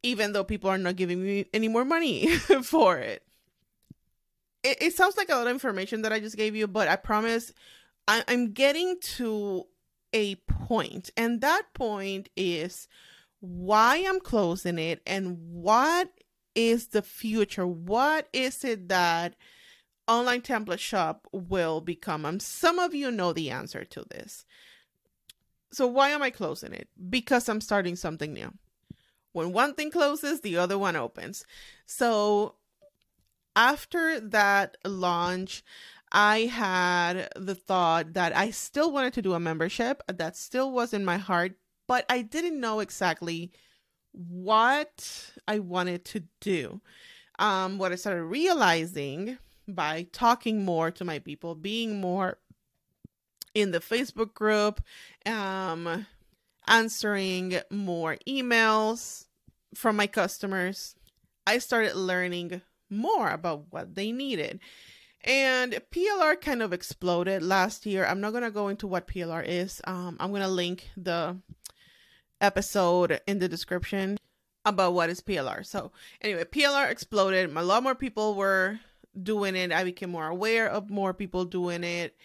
even 0.06 0.34
though 0.34 0.44
people 0.44 0.70
are 0.70 0.78
not 0.78 0.96
giving 0.96 1.24
me 1.24 1.46
any 1.52 1.68
more 1.68 1.84
money 1.84 2.28
for 2.64 3.00
it. 3.00 3.25
It. 4.66 4.82
It 4.82 4.94
sounds 4.96 5.18
like 5.18 5.30
a 5.30 5.36
lot 5.36 5.48
of 5.48 5.54
information 5.54 6.02
that 6.02 6.14
I 6.14 6.20
just 6.20 6.38
gave 6.38 6.56
you, 6.56 6.68
but 6.68 6.88
I 6.88 6.96
promise 6.96 7.54
I, 8.08 8.24
I'm 8.28 8.52
getting 8.52 9.00
to 9.18 9.66
a 10.14 10.36
point, 10.36 11.10
and 11.18 11.42
that 11.42 11.64
point 11.74 12.30
is 12.36 12.88
why 13.40 14.04
I'm 14.08 14.20
closing 14.20 14.80
it 14.80 15.02
and 15.06 15.38
what 15.52 16.10
is 16.56 16.88
the 16.88 17.02
future? 17.02 17.68
What 17.68 18.28
is 18.34 18.64
it 18.64 18.90
that 18.90 19.36
online 20.08 20.42
template 20.42 20.80
shop 20.80 21.28
will 21.32 21.82
become? 21.82 22.26
And 22.26 22.42
some 22.42 22.80
of 22.80 22.96
you 22.96 23.12
know 23.12 23.34
the 23.34 23.52
answer 23.52 23.84
to 23.84 24.06
this. 24.10 24.46
So 25.72 25.86
why 25.86 26.10
am 26.10 26.24
I 26.24 26.30
closing 26.30 26.74
it? 26.74 26.88
Because 27.10 27.50
I'm 27.50 27.62
starting 27.62 27.96
something 27.96 28.34
new. 28.34 28.54
When 29.34 29.52
one 29.52 29.74
thing 29.74 29.92
closes, 29.92 30.40
the 30.40 30.58
other 30.58 30.78
one 30.78 30.96
opens. 30.96 31.44
So 31.86 32.56
after 33.56 34.20
that 34.20 34.78
launch, 34.86 35.64
I 36.12 36.42
had 36.42 37.30
the 37.36 37.56
thought 37.56 38.14
that 38.14 38.36
I 38.36 38.52
still 38.52 38.92
wanted 38.92 39.14
to 39.14 39.22
do 39.22 39.34
a 39.34 39.40
membership. 39.40 40.02
That 40.08 40.38
still 40.38 40.72
was 40.72 40.94
in 40.94 41.04
my 41.04 41.18
heart, 41.18 41.54
but 41.88 42.06
I 42.10 42.22
didn't 42.22 42.60
know 42.60 42.80
exactly 42.80 43.52
what 44.12 45.32
I 45.48 45.60
wanted 45.60 46.06
to 46.06 46.24
do. 46.40 46.82
Um, 47.38 47.78
what 47.78 47.92
I 47.92 47.96
started 47.96 48.24
realizing 48.24 49.38
by 49.68 50.08
talking 50.14 50.64
more 50.64 50.92
to 50.92 51.04
my 51.04 51.20
people, 51.20 51.56
being 51.56 52.00
more 52.00 52.38
in 53.54 53.72
the 53.72 53.80
Facebook 53.80 54.34
group, 54.34 54.82
um, 55.26 56.06
answering 56.68 57.60
more 57.70 58.18
emails 58.28 59.26
from 59.74 59.96
my 59.96 60.08
customers, 60.08 60.96
I 61.46 61.58
started 61.58 61.96
learning 61.96 62.62
more 62.96 63.30
about 63.30 63.66
what 63.70 63.96
they 63.96 64.12
needed. 64.12 64.60
And 65.24 65.74
PLR 65.92 66.40
kind 66.40 66.62
of 66.62 66.72
exploded 66.72 67.42
last 67.42 67.86
year. 67.86 68.06
I'm 68.06 68.22
not 68.22 68.32
going 68.32 68.44
to 68.44 68.52
go 68.52 68.68
into 68.68 68.86
what 68.86 69.08
PLR 69.08 69.44
is. 69.46 69.82
Um, 69.86 70.18
I'm 70.20 70.30
going 70.30 70.44
to 70.44 70.48
link 70.48 70.90
the 70.96 71.38
episode 72.40 73.20
in 73.26 73.40
the 73.40 73.50
description 73.50 74.18
about 74.66 74.94
what 74.94 75.10
is 75.10 75.22
PLR. 75.22 75.66
So, 75.66 75.92
anyway, 76.22 76.44
PLR 76.44 76.92
exploded. 76.92 77.56
A 77.56 77.64
lot 77.64 77.84
more 77.84 77.96
people 77.96 78.36
were 78.36 78.80
doing 79.22 79.56
it. 79.56 79.72
I 79.72 79.84
became 79.84 80.12
more 80.12 80.28
aware 80.28 80.70
of 80.70 80.90
more 80.90 81.14
people 81.14 81.46
doing 81.46 81.84
it. 81.84 82.16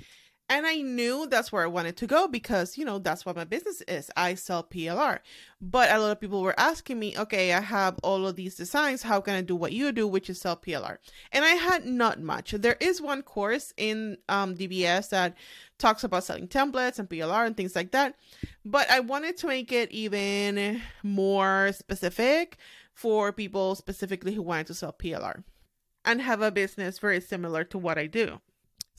And 0.50 0.66
I 0.66 0.82
knew 0.82 1.28
that's 1.28 1.52
where 1.52 1.62
I 1.62 1.68
wanted 1.68 1.96
to 1.98 2.08
go 2.08 2.26
because, 2.26 2.76
you 2.76 2.84
know, 2.84 2.98
that's 2.98 3.24
what 3.24 3.36
my 3.36 3.44
business 3.44 3.82
is. 3.82 4.10
I 4.16 4.34
sell 4.34 4.64
PLR. 4.64 5.20
But 5.60 5.92
a 5.92 5.98
lot 6.00 6.10
of 6.10 6.20
people 6.20 6.42
were 6.42 6.58
asking 6.58 6.98
me, 6.98 7.16
okay, 7.16 7.52
I 7.52 7.60
have 7.60 8.00
all 8.02 8.26
of 8.26 8.34
these 8.34 8.56
designs. 8.56 9.04
How 9.04 9.20
can 9.20 9.36
I 9.36 9.42
do 9.42 9.54
what 9.54 9.72
you 9.72 9.92
do, 9.92 10.08
which 10.08 10.28
is 10.28 10.40
sell 10.40 10.56
PLR? 10.56 10.98
And 11.30 11.44
I 11.44 11.50
had 11.50 11.86
not 11.86 12.20
much. 12.20 12.50
There 12.50 12.76
is 12.80 13.00
one 13.00 13.22
course 13.22 13.72
in 13.76 14.18
um, 14.28 14.56
DBS 14.56 15.10
that 15.10 15.36
talks 15.78 16.02
about 16.02 16.24
selling 16.24 16.48
templates 16.48 16.98
and 16.98 17.08
PLR 17.08 17.46
and 17.46 17.56
things 17.56 17.76
like 17.76 17.92
that. 17.92 18.16
But 18.64 18.90
I 18.90 18.98
wanted 18.98 19.36
to 19.38 19.46
make 19.46 19.70
it 19.70 19.92
even 19.92 20.82
more 21.04 21.70
specific 21.72 22.56
for 22.92 23.32
people 23.32 23.76
specifically 23.76 24.34
who 24.34 24.42
wanted 24.42 24.66
to 24.66 24.74
sell 24.74 24.92
PLR 24.92 25.44
and 26.04 26.20
have 26.20 26.42
a 26.42 26.50
business 26.50 26.98
very 26.98 27.20
similar 27.20 27.62
to 27.62 27.78
what 27.78 27.98
I 27.98 28.06
do. 28.06 28.40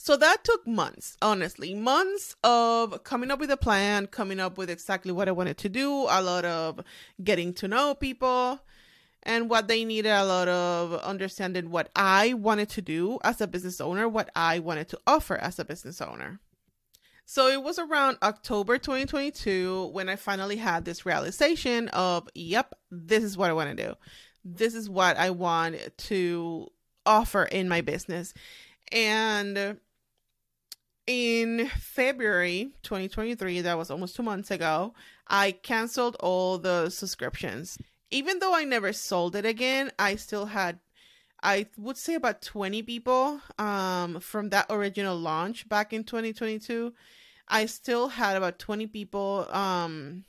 So 0.03 0.17
that 0.17 0.43
took 0.43 0.65
months, 0.65 1.15
honestly, 1.21 1.75
months 1.75 2.35
of 2.43 3.03
coming 3.03 3.29
up 3.29 3.39
with 3.39 3.51
a 3.51 3.55
plan, 3.55 4.07
coming 4.07 4.39
up 4.39 4.57
with 4.57 4.67
exactly 4.67 5.11
what 5.11 5.27
I 5.27 5.31
wanted 5.31 5.59
to 5.59 5.69
do, 5.69 6.07
a 6.09 6.23
lot 6.23 6.43
of 6.43 6.81
getting 7.23 7.53
to 7.53 7.67
know 7.67 7.93
people 7.93 8.59
and 9.21 9.47
what 9.47 9.67
they 9.67 9.85
needed, 9.85 10.09
a 10.09 10.25
lot 10.25 10.47
of 10.47 10.95
understanding 11.01 11.69
what 11.69 11.91
I 11.95 12.33
wanted 12.33 12.69
to 12.69 12.81
do 12.81 13.19
as 13.23 13.41
a 13.41 13.47
business 13.47 13.79
owner, 13.79 14.09
what 14.09 14.31
I 14.35 14.57
wanted 14.57 14.89
to 14.89 14.99
offer 15.05 15.37
as 15.37 15.59
a 15.59 15.65
business 15.65 16.01
owner. 16.01 16.39
So 17.27 17.47
it 17.47 17.61
was 17.61 17.77
around 17.77 18.17
October 18.23 18.79
2022 18.79 19.91
when 19.93 20.09
I 20.09 20.15
finally 20.15 20.57
had 20.57 20.83
this 20.83 21.05
realization 21.05 21.89
of, 21.89 22.27
yep, 22.33 22.73
this 22.89 23.23
is 23.23 23.37
what 23.37 23.51
I 23.51 23.53
want 23.53 23.77
to 23.77 23.83
do. 23.89 23.93
This 24.43 24.73
is 24.73 24.89
what 24.89 25.15
I 25.17 25.29
want 25.29 25.77
to 25.95 26.71
offer 27.05 27.43
in 27.43 27.69
my 27.69 27.81
business. 27.81 28.33
And 28.91 29.77
in 31.07 31.67
February 31.77 32.71
2023, 32.83 33.61
that 33.61 33.77
was 33.77 33.91
almost 33.91 34.15
two 34.15 34.23
months 34.23 34.51
ago, 34.51 34.93
I 35.27 35.51
canceled 35.51 36.15
all 36.19 36.57
the 36.57 36.89
subscriptions. 36.89 37.77
Even 38.11 38.39
though 38.39 38.53
I 38.53 38.63
never 38.63 38.93
sold 38.93 39.35
it 39.35 39.45
again, 39.45 39.91
I 39.97 40.15
still 40.15 40.45
had, 40.47 40.79
I 41.41 41.67
would 41.77 41.97
say 41.97 42.15
about 42.15 42.41
20 42.41 42.83
people 42.83 43.39
um, 43.57 44.19
from 44.19 44.49
that 44.49 44.67
original 44.69 45.17
launch 45.17 45.67
back 45.67 45.93
in 45.93 46.03
2022. 46.03 46.93
I 47.47 47.65
still 47.65 48.09
had 48.09 48.37
about 48.37 48.59
20 48.59 48.87
people 48.87 49.47
um, 49.51 50.25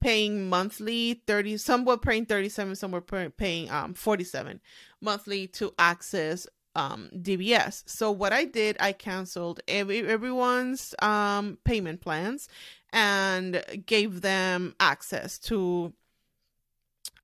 paying 0.00 0.48
monthly 0.48 1.22
30 1.26 1.56
some 1.56 1.84
were 1.84 1.96
paying 1.96 2.24
37 2.24 2.76
some 2.76 2.92
were 2.92 3.00
paying 3.00 3.68
um 3.68 3.94
47 3.94 4.60
monthly 5.00 5.48
to 5.48 5.74
access 5.76 6.46
um 6.74 7.10
DBS. 7.14 7.82
So 7.86 8.10
what 8.10 8.32
I 8.32 8.44
did, 8.44 8.76
I 8.80 8.92
canceled 8.92 9.60
every 9.68 10.06
everyone's 10.06 10.94
um 11.00 11.58
payment 11.64 12.00
plans 12.00 12.48
and 12.92 13.62
gave 13.86 14.20
them 14.20 14.74
access 14.80 15.38
to 15.40 15.92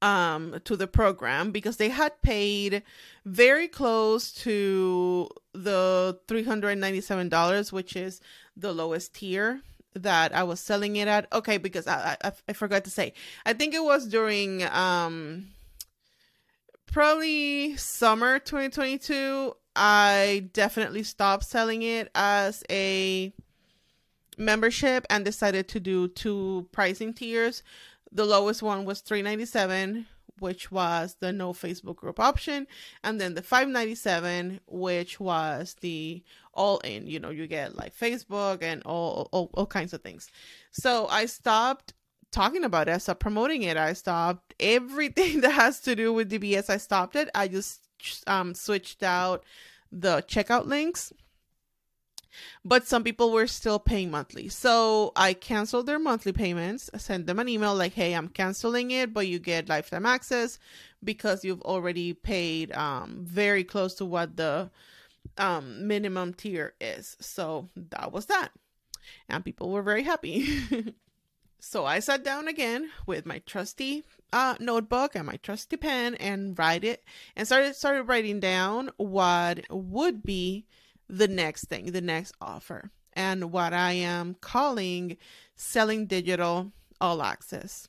um 0.01 0.61
to 0.65 0.77
the 0.77 0.87
program 0.87 1.51
because 1.51 1.77
they 1.77 1.89
had 1.89 2.21
paid 2.23 2.83
very 3.25 3.67
close 3.69 4.33
to 4.33 5.29
the 5.53 6.19
$397 6.29 7.73
which 7.73 7.97
is 7.97 8.21
the 8.57 8.73
lowest 8.73 9.15
tier 9.15 9.61
that 9.95 10.35
I 10.35 10.45
was 10.45 10.61
selling 10.61 10.97
it 10.97 11.09
at. 11.09 11.27
Okay, 11.33 11.59
because 11.59 11.87
I, 11.87 12.17
I 12.23 12.33
I 12.49 12.53
forgot 12.53 12.85
to 12.85 12.91
say. 12.91 13.15
I 13.45 13.53
think 13.53 13.75
it 13.75 13.83
was 13.83 14.07
during 14.07 14.63
um 14.65 15.49
probably 16.93 17.77
summer 17.77 18.39
2022 18.39 19.55
i 19.77 20.49
definitely 20.53 21.03
stopped 21.03 21.45
selling 21.45 21.83
it 21.83 22.11
as 22.15 22.65
a 22.71 23.33
membership 24.37 25.07
and 25.11 25.25
decided 25.25 25.69
to 25.69 25.81
do 25.81 26.09
two 26.09 26.69
pricing 26.73 27.13
tiers 27.13 27.63
the 28.11 28.25
lowest 28.25 28.63
one 28.63 28.85
was 28.85 29.01
397 29.01 30.07
which 30.41 30.71
was 30.71 31.17
the 31.21 31.33
no 31.33 31.53
Facebook 31.53 31.97
group 31.97 32.21
option, 32.21 32.67
and 33.03 33.21
then 33.21 33.35
the 33.35 33.43
597, 33.43 34.61
which 34.67 35.19
was 35.21 35.77
the 35.81 36.23
all 36.55 36.79
in. 36.81 37.07
You 37.07 37.21
know, 37.21 37.31
you 37.31 37.47
get 37.47 37.77
like 37.77 37.97
Facebook 37.97 38.63
and 38.63 38.83
all 38.85 39.29
all, 39.33 39.51
all 39.55 39.67
kinds 39.67 39.93
of 39.93 40.03
things. 40.03 40.31
So 40.71 41.07
I 41.09 41.27
stopped 41.27 41.95
talking 42.31 42.65
about 42.65 42.89
it. 42.89 42.93
I 42.93 42.99
stopped 42.99 43.21
promoting 43.21 43.63
it. 43.63 43.77
I 43.77 43.93
stopped 43.93 44.55
everything 44.61 45.41
that 45.43 45.53
has 45.53 45.81
to 45.81 45.95
do 45.95 46.13
with 46.13 46.31
DBS. 46.31 46.71
I 46.71 46.77
stopped 46.77 47.17
it. 47.17 47.29
I 47.35 47.49
just 47.49 47.81
um 48.27 48.55
switched 48.55 49.03
out 49.03 49.45
the 49.91 50.23
checkout 50.29 50.67
links 50.67 51.13
but 52.65 52.87
some 52.87 53.05
people 53.05 53.33
were 53.33 53.47
still 53.47 53.79
paying 53.79 54.11
monthly. 54.11 54.49
So 54.49 55.13
I 55.17 55.33
canceled 55.33 55.87
their 55.87 55.99
monthly 55.99 56.33
payments, 56.33 56.91
I 56.93 56.99
sent 56.99 57.27
them 57.27 57.39
an 57.39 57.49
email 57.49 57.75
like, 57.75 57.95
hey, 57.95 58.15
I'm 58.15 58.29
canceling 58.29 58.91
it, 58.91 59.13
but 59.13 59.27
you 59.27 59.39
get 59.39 59.69
lifetime 59.69 60.07
access 60.07 60.59
because 61.03 61.45
you've 61.45 61.63
already 61.63 62.13
paid 62.13 62.73
um, 62.73 63.19
very 63.23 63.65
close 63.65 63.95
to 63.97 64.05
what 64.05 64.37
the 64.37 64.71
um, 65.37 65.87
minimum 65.87 66.35
tier 66.35 66.75
is. 66.81 67.17
So 67.21 67.69
that 67.77 68.13
was 68.13 68.27
that. 68.27 68.51
And 69.29 69.45
people 69.45 69.71
were 69.71 69.83
very 69.83 70.03
happy. 70.03 70.49
so 71.61 71.85
I 71.85 71.99
sat 71.99 72.23
down 72.23 72.49
again 72.49 72.91
with 73.07 73.27
my 73.27 73.41
trusty 73.41 74.05
uh, 74.33 74.55
notebook 74.61 75.15
and 75.15 75.27
my 75.27 75.37
trusty 75.37 75.77
pen 75.77 76.15
and 76.17 76.59
write 76.59 76.85
it 76.85 77.05
and 77.35 77.47
started 77.47 77.75
started 77.75 78.05
writing 78.05 78.41
down 78.41 78.91
what 78.97 79.61
would 79.71 80.23
be 80.23 80.67
the 81.09 81.29
next 81.29 81.67
thing, 81.67 81.93
the 81.93 82.01
next 82.01 82.35
offer, 82.41 82.91
and 83.15 83.51
what 83.51 83.73
I 83.73 83.93
am 83.93 84.37
calling 84.41 85.17
selling 85.57 86.07
digital 86.07 86.73
all 87.01 87.23
access. 87.23 87.89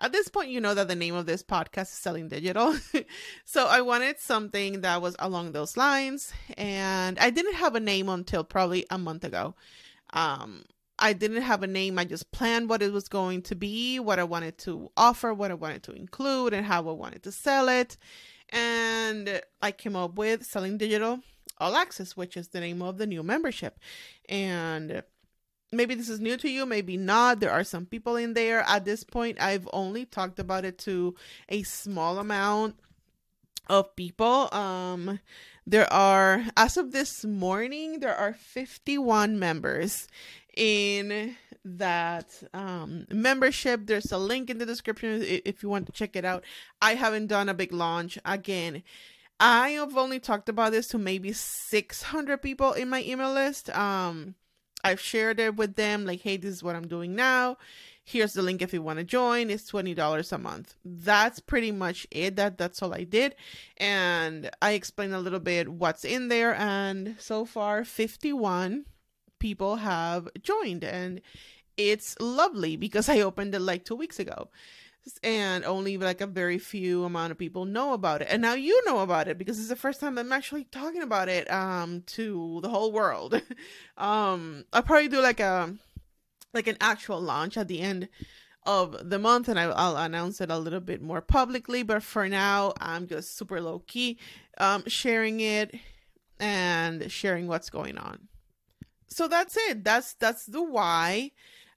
At 0.00 0.12
this 0.12 0.28
point, 0.28 0.50
you 0.50 0.60
know 0.60 0.74
that 0.74 0.86
the 0.86 0.94
name 0.94 1.14
of 1.14 1.26
this 1.26 1.42
podcast 1.42 1.82
is 1.82 1.88
Selling 1.88 2.28
Digital. 2.28 2.76
so 3.44 3.66
I 3.66 3.80
wanted 3.80 4.20
something 4.20 4.82
that 4.82 5.02
was 5.02 5.16
along 5.18 5.50
those 5.50 5.76
lines. 5.76 6.32
And 6.56 7.18
I 7.18 7.30
didn't 7.30 7.54
have 7.54 7.74
a 7.74 7.80
name 7.80 8.08
until 8.08 8.44
probably 8.44 8.86
a 8.90 8.98
month 8.98 9.24
ago. 9.24 9.56
Um, 10.12 10.62
I 10.98 11.12
didn't 11.12 11.42
have 11.42 11.62
a 11.62 11.66
name. 11.66 11.98
I 11.98 12.04
just 12.04 12.30
planned 12.32 12.68
what 12.68 12.82
it 12.82 12.92
was 12.92 13.08
going 13.08 13.42
to 13.42 13.54
be, 13.54 14.00
what 14.00 14.18
I 14.18 14.24
wanted 14.24 14.58
to 14.58 14.90
offer, 14.96 15.32
what 15.32 15.50
I 15.50 15.54
wanted 15.54 15.82
to 15.84 15.92
include, 15.92 16.52
and 16.52 16.66
how 16.66 16.88
I 16.88 16.92
wanted 16.92 17.22
to 17.24 17.32
sell 17.32 17.68
it. 17.68 17.96
And 18.50 19.40
I 19.60 19.72
came 19.72 19.94
up 19.94 20.16
with 20.16 20.44
Selling 20.44 20.78
Digital 20.78 21.20
all 21.60 21.76
Access, 21.76 22.16
which 22.16 22.36
is 22.36 22.48
the 22.48 22.60
name 22.60 22.82
of 22.82 22.98
the 22.98 23.06
new 23.06 23.22
membership. 23.22 23.78
And 24.28 25.02
maybe 25.72 25.94
this 25.94 26.08
is 26.08 26.20
new 26.20 26.36
to 26.38 26.48
you, 26.48 26.66
maybe 26.66 26.96
not. 26.96 27.40
There 27.40 27.50
are 27.50 27.64
some 27.64 27.86
people 27.86 28.16
in 28.16 28.34
there. 28.34 28.60
At 28.60 28.84
this 28.84 29.04
point, 29.04 29.40
I've 29.40 29.68
only 29.72 30.04
talked 30.04 30.38
about 30.38 30.64
it 30.64 30.78
to 30.80 31.14
a 31.48 31.62
small 31.62 32.18
amount 32.18 32.76
of 33.68 33.94
people. 33.96 34.52
Um, 34.52 35.20
there 35.66 35.92
are, 35.92 36.44
as 36.56 36.76
of 36.76 36.92
this 36.92 37.24
morning, 37.24 38.00
there 38.00 38.16
are 38.16 38.32
51 38.32 39.38
members 39.38 40.08
in 40.56 41.36
that 41.64 42.42
um, 42.54 43.06
membership. 43.10 43.86
There's 43.86 44.12
a 44.12 44.18
link 44.18 44.50
in 44.50 44.58
the 44.58 44.66
description 44.66 45.22
if 45.22 45.62
you 45.62 45.68
want 45.68 45.86
to 45.86 45.92
check 45.92 46.16
it 46.16 46.24
out. 46.24 46.44
I 46.80 46.94
haven't 46.94 47.26
done 47.26 47.48
a 47.48 47.54
big 47.54 47.72
launch. 47.72 48.18
Again, 48.24 48.82
I 49.40 49.70
have 49.70 49.96
only 49.96 50.18
talked 50.18 50.48
about 50.48 50.72
this 50.72 50.88
to 50.88 50.98
maybe 50.98 51.32
600 51.32 52.42
people 52.42 52.72
in 52.72 52.88
my 52.88 53.02
email 53.02 53.32
list. 53.32 53.70
Um, 53.70 54.34
I've 54.82 55.00
shared 55.00 55.40
it 55.40 55.56
with 55.56 55.76
them, 55.76 56.06
like, 56.06 56.22
hey, 56.22 56.36
this 56.36 56.54
is 56.54 56.62
what 56.62 56.76
I'm 56.76 56.88
doing 56.88 57.14
now. 57.14 57.56
Here's 58.04 58.32
the 58.32 58.42
link 58.42 58.62
if 58.62 58.72
you 58.72 58.80
want 58.80 58.98
to 59.00 59.04
join. 59.04 59.50
It's 59.50 59.66
twenty 59.66 59.92
dollars 59.92 60.32
a 60.32 60.38
month. 60.38 60.76
That's 60.82 61.40
pretty 61.40 61.70
much 61.72 62.06
it. 62.10 62.36
That 62.36 62.56
that's 62.56 62.80
all 62.80 62.94
I 62.94 63.04
did, 63.04 63.34
and 63.76 64.50
I 64.62 64.70
explained 64.70 65.12
a 65.12 65.20
little 65.20 65.40
bit 65.40 65.68
what's 65.68 66.06
in 66.06 66.28
there. 66.28 66.54
And 66.54 67.16
so 67.18 67.44
far, 67.44 67.84
51 67.84 68.86
people 69.38 69.76
have 69.76 70.28
joined, 70.42 70.84
and 70.84 71.20
it's 71.78 72.16
lovely 72.20 72.76
because 72.76 73.08
I 73.08 73.20
opened 73.20 73.54
it 73.54 73.60
like 73.60 73.84
two 73.84 73.94
weeks 73.94 74.18
ago. 74.18 74.50
And 75.22 75.64
only 75.64 75.96
like 75.96 76.20
a 76.20 76.26
very 76.26 76.58
few 76.58 77.04
amount 77.04 77.30
of 77.30 77.38
people 77.38 77.64
know 77.64 77.94
about 77.94 78.20
it. 78.20 78.28
And 78.30 78.42
now 78.42 78.52
you 78.52 78.84
know 78.84 78.98
about 78.98 79.26
it 79.26 79.38
because 79.38 79.58
it's 79.58 79.70
the 79.70 79.76
first 79.76 80.00
time 80.00 80.18
i'm 80.18 80.32
actually 80.32 80.64
talking 80.64 81.00
about 81.00 81.30
it 81.30 81.50
um 81.50 82.02
to 82.08 82.58
the 82.62 82.68
whole 82.68 82.92
world. 82.92 83.40
Um 83.96 84.64
i'll 84.72 84.82
probably 84.82 85.08
do 85.08 85.22
like 85.22 85.40
a 85.40 85.74
like 86.52 86.66
an 86.66 86.76
actual 86.80 87.22
launch 87.22 87.56
at 87.56 87.68
the 87.68 87.80
end 87.80 88.08
of 88.66 89.08
the 89.08 89.18
month 89.18 89.48
and 89.48 89.58
I, 89.58 89.68
will 89.68 89.96
announce 89.96 90.42
it 90.42 90.50
a 90.50 90.58
little 90.58 90.80
bit 90.80 91.00
more 91.00 91.22
publicly. 91.22 91.82
But 91.82 92.02
for 92.02 92.28
now 92.28 92.74
i'm 92.78 93.06
just 93.06 93.38
super 93.38 93.62
low 93.62 93.78
key 93.86 94.18
um 94.58 94.84
sharing 94.86 95.40
it 95.40 95.74
and 96.38 97.10
sharing 97.10 97.46
what's 97.46 97.70
going 97.70 97.96
on 97.96 98.28
so 99.08 99.26
that's 99.26 99.56
it 99.68 99.82
that's 99.84 100.14
that's 100.14 100.46
the 100.46 100.62
why 100.62 101.30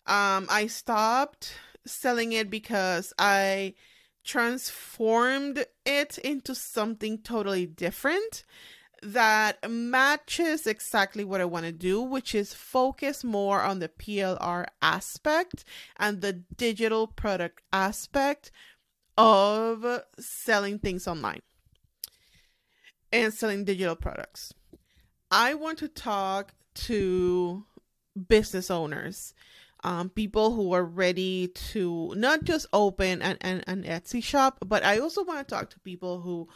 um 0.05 0.45
i 0.49 0.67
stopped 0.67 1.53
selling 1.85 2.31
it 2.33 2.49
because 2.49 3.13
I 3.17 3.73
transformed 4.23 5.65
it 5.85 6.17
into 6.19 6.53
something 6.53 7.19
totally 7.19 7.65
different 7.65 8.43
that 9.03 9.57
matches 9.67 10.67
exactly 10.67 11.23
what 11.23 11.41
I 11.41 11.45
want 11.45 11.65
to 11.65 11.71
do, 11.71 12.01
which 12.01 12.35
is 12.35 12.53
focus 12.53 13.23
more 13.23 13.61
on 13.61 13.79
the 13.79 13.89
PLR 13.89 14.67
aspect 14.81 15.63
and 15.97 16.21
the 16.21 16.33
digital 16.55 17.07
product 17.07 17.63
aspect 17.73 18.51
of 19.17 20.03
selling 20.19 20.77
things 20.77 21.07
online 21.07 21.41
and 23.11 23.33
selling 23.33 23.65
digital 23.65 23.95
products. 23.95 24.53
I 25.31 25.55
want 25.55 25.79
to 25.79 25.87
talk 25.87 26.53
to 26.75 27.65
business 28.27 28.69
owners 28.71 29.34
um, 29.84 30.10
people 30.10 30.53
who 30.53 30.73
are 30.73 30.84
ready 30.84 31.47
to 31.47 32.13
not 32.15 32.43
just 32.43 32.67
open 32.71 33.21
an, 33.21 33.38
an, 33.41 33.63
an 33.67 33.84
Etsy 33.84 34.23
shop, 34.23 34.60
but 34.65 34.84
I 34.84 34.99
also 34.99 35.23
want 35.23 35.47
to 35.47 35.55
talk 35.55 35.69
to 35.71 35.79
people 35.79 36.21
who 36.21 36.47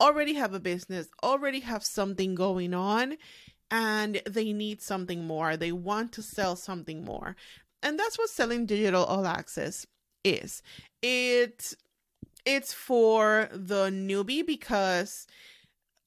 already 0.00 0.34
have 0.34 0.52
a 0.52 0.60
business, 0.60 1.08
already 1.22 1.60
have 1.60 1.84
something 1.84 2.34
going 2.34 2.74
on, 2.74 3.16
and 3.70 4.20
they 4.28 4.52
need 4.52 4.82
something 4.82 5.24
more. 5.24 5.56
They 5.56 5.72
want 5.72 6.12
to 6.12 6.22
sell 6.22 6.56
something 6.56 7.04
more. 7.04 7.36
And 7.82 7.98
that's 7.98 8.18
what 8.18 8.30
selling 8.30 8.66
digital 8.66 9.04
all 9.04 9.26
access 9.26 9.86
is. 10.24 10.62
It 11.02 11.74
it's 12.44 12.72
for 12.72 13.48
the 13.52 13.86
newbie 13.90 14.44
because 14.44 15.28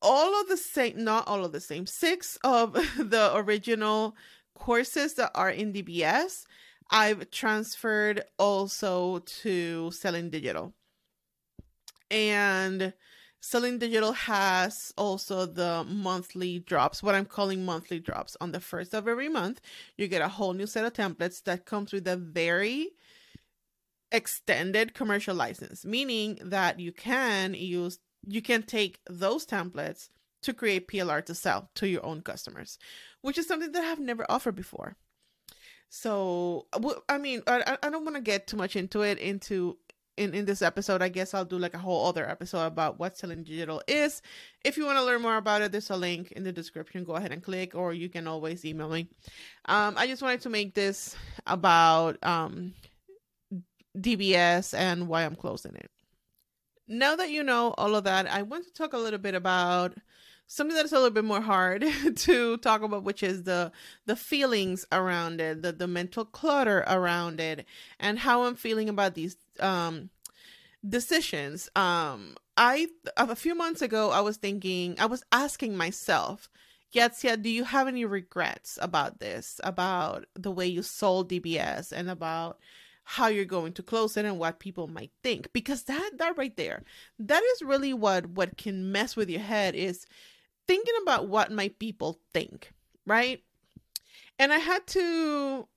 all 0.06 0.40
of 0.42 0.48
the 0.48 0.58
same 0.58 1.04
not 1.04 1.28
all 1.28 1.44
of 1.44 1.52
the 1.52 1.60
same 1.60 1.86
six 1.86 2.38
of 2.44 2.74
the 2.98 3.32
original 3.36 4.16
courses 4.54 5.16
that 5.16 5.32
are 5.36 5.50
in 5.50 5.74
DBS 5.74 6.46
I've 6.90 7.32
transferred 7.32 8.24
also 8.38 9.20
to 9.20 9.92
Selling 9.92 10.30
Digital. 10.30 10.74
And 12.12 12.94
Selling 13.42 13.80
Digital 13.80 14.14
has 14.14 14.94
also 14.98 15.46
the 15.46 15.84
monthly 15.88 16.60
drops, 16.60 17.02
what 17.02 17.16
I'm 17.16 17.26
calling 17.26 17.66
monthly 17.66 18.00
drops. 18.00 18.38
On 18.40 18.52
the 18.52 18.60
first 18.60 18.94
of 18.94 19.08
every 19.08 19.30
month, 19.30 19.62
you 19.98 20.08
get 20.08 20.22
a 20.22 20.28
whole 20.28 20.54
new 20.54 20.68
set 20.68 20.86
of 20.86 20.94
templates 20.94 21.44
that 21.44 21.66
comes 21.66 21.92
with 21.92 22.08
a 22.08 22.18
very 22.18 22.90
extended 24.12 24.94
commercial 24.94 25.36
license, 25.36 25.86
meaning 25.86 26.40
that 26.44 26.80
you 26.80 26.92
can 26.92 27.56
use 27.56 28.00
you 28.28 28.42
can 28.42 28.64
take 28.64 29.00
those 29.10 29.46
templates 29.46 30.10
to 30.44 30.54
create 30.54 30.88
PLR 30.88 31.26
to 31.26 31.36
sell 31.36 31.70
to 31.76 31.88
your 31.88 32.06
own 32.06 32.22
customers, 32.22 32.78
which 33.22 33.38
is 33.38 33.48
something 33.48 33.72
that 33.72 33.84
I've 33.84 34.00
never 34.00 34.30
offered 34.30 34.56
before. 34.56 34.96
So, 35.90 36.68
I 37.08 37.18
mean, 37.18 37.42
I, 37.48 37.78
I 37.82 37.90
don't 37.90 38.04
want 38.04 38.16
to 38.16 38.22
get 38.22 38.48
too 38.48 38.58
much 38.58 38.76
into 38.76 39.02
it 39.02 39.18
into 39.18 39.78
in, 40.18 40.34
in 40.34 40.46
this 40.46 40.62
episode. 40.62 41.02
I 41.02 41.10
guess 41.10 41.34
I'll 41.34 41.46
do 41.46 41.58
like 41.58 41.74
a 41.74 41.80
whole 41.80 42.08
other 42.08 42.28
episode 42.30 42.66
about 42.66 43.00
what 43.00 43.18
selling 43.18 43.44
digital 43.44 43.82
is. 43.88 44.22
If 44.64 44.78
you 44.78 44.86
want 44.86 44.98
to 44.98 45.06
learn 45.06 45.22
more 45.22 45.38
about 45.38 45.62
it, 45.62 45.72
there's 45.72 45.90
a 45.90 45.98
link 45.98 46.32
in 46.34 46.44
the 46.44 46.52
description. 46.52 47.04
Go 47.04 47.14
ahead 47.14 47.32
and 47.32 47.44
click, 47.44 47.76
or 47.76 47.94
you 47.94 48.10
can 48.10 48.28
always 48.28 48.66
email 48.66 48.90
me. 48.90 49.08
Um, 49.66 49.96
I 49.98 50.08
just 50.08 50.22
wanted 50.22 50.42
to 50.42 50.50
make 50.50 50.74
this 50.74 51.16
about 51.48 52.24
um, 52.24 52.74
DBS 53.98 54.74
and 54.78 55.08
why 55.08 55.24
I'm 55.24 55.36
closing 55.36 55.76
it. 55.76 55.90
Now 56.88 57.16
that 57.16 57.32
you 57.32 57.44
know 57.44 57.74
all 57.78 57.96
of 57.96 58.04
that, 58.04 58.32
I 58.32 58.44
want 58.44 58.66
to 58.66 58.74
talk 58.74 58.94
a 58.94 58.98
little 58.98 59.20
bit 59.20 59.36
about 59.36 59.96
something 60.48 60.76
that's 60.76 60.92
a 60.92 60.96
little 60.96 61.10
bit 61.10 61.26
more 61.26 61.42
hard 61.42 61.86
to 62.16 62.58
talk 62.58 62.82
about 62.84 63.04
which 63.04 63.24
is 63.24 63.44
the 63.44 63.72
the 64.06 64.16
feelings 64.16 64.86
around 64.92 65.42
it 65.42 65.64
the 65.64 65.72
the 65.72 65.88
mental 65.88 66.24
clutter 66.24 66.84
around 66.88 67.40
it 67.40 67.66
and 68.00 68.20
how 68.20 68.44
i'm 68.44 68.56
feeling 68.56 68.88
about 68.88 69.16
these 69.16 69.38
um 69.60 70.10
decisions. 70.88 71.68
Um 71.76 72.36
i 72.58 72.88
a 73.18 73.36
few 73.36 73.56
months 73.56 73.82
ago 73.82 74.12
i 74.12 74.22
was 74.22 74.38
thinking 74.38 74.96
i 75.00 75.08
was 75.08 75.24
asking 75.32 75.76
myself 75.76 76.48
Yetsia, 76.96 77.42
do 77.42 77.50
you 77.50 77.66
have 77.66 77.90
any 77.90 78.06
regrets 78.06 78.80
about 78.82 79.20
this, 79.20 79.60
about 79.66 80.26
the 80.34 80.50
way 80.52 80.66
you 80.66 80.82
sold 80.82 81.30
DBS 81.30 81.92
and 81.92 82.10
about 82.10 82.58
how 83.06 83.28
you're 83.28 83.46
going 83.46 83.72
to 83.72 83.84
close 83.84 84.18
it 84.18 84.26
and 84.26 84.40
what 84.40 84.60
people 84.60 84.88
might 84.88 85.12
think. 85.24 85.54
Because 85.54 85.84
that 85.84 86.12
that 86.18 86.38
right 86.38 86.56
there 86.58 86.84
that 87.20 87.44
is 87.44 87.62
really 87.62 87.94
what 87.94 88.26
what 88.26 88.58
can 88.58 88.92
mess 88.92 89.16
with 89.16 89.30
your 89.30 89.42
head 89.42 89.76
is 89.76 90.06
thinking 90.68 90.96
about 91.04 91.30
what 91.30 91.52
might 91.52 91.80
people 91.80 92.20
think 92.34 92.72
right? 93.06 93.42
And 94.40 94.52
i 94.52 94.58
had 94.58 94.86
to 94.88 95.68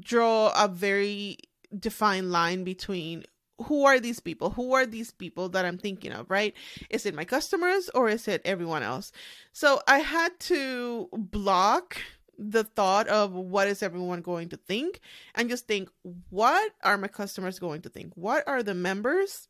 draw 0.00 0.52
a 0.56 0.66
very 0.68 1.36
defined 1.78 2.32
line 2.32 2.64
between 2.64 3.24
who 3.66 3.84
are 3.84 4.00
these 4.00 4.18
people? 4.18 4.50
Who 4.50 4.72
are 4.72 4.86
these 4.86 5.12
people 5.12 5.48
that 5.50 5.64
i'm 5.64 5.78
thinking 5.78 6.12
of 6.12 6.30
right? 6.30 6.54
Is 6.90 7.06
it 7.06 7.14
my 7.14 7.24
customers 7.24 7.90
or 7.94 8.08
is 8.08 8.26
it 8.26 8.42
everyone 8.44 8.82
else? 8.82 9.12
So 9.52 9.80
i 9.86 9.98
had 9.98 10.38
to 10.40 11.08
block 11.12 11.98
the 12.38 12.64
thought 12.64 13.08
of 13.08 13.32
what 13.32 13.68
is 13.68 13.82
everyone 13.82 14.22
going 14.22 14.48
to 14.50 14.56
think 14.56 15.00
and 15.34 15.48
just 15.48 15.66
think 15.66 15.88
what 16.30 16.72
are 16.82 16.98
my 16.98 17.08
customers 17.08 17.58
going 17.58 17.82
to 17.82 17.88
think? 17.88 18.12
What 18.14 18.46
are 18.46 18.62
the 18.62 18.74
members 18.74 19.48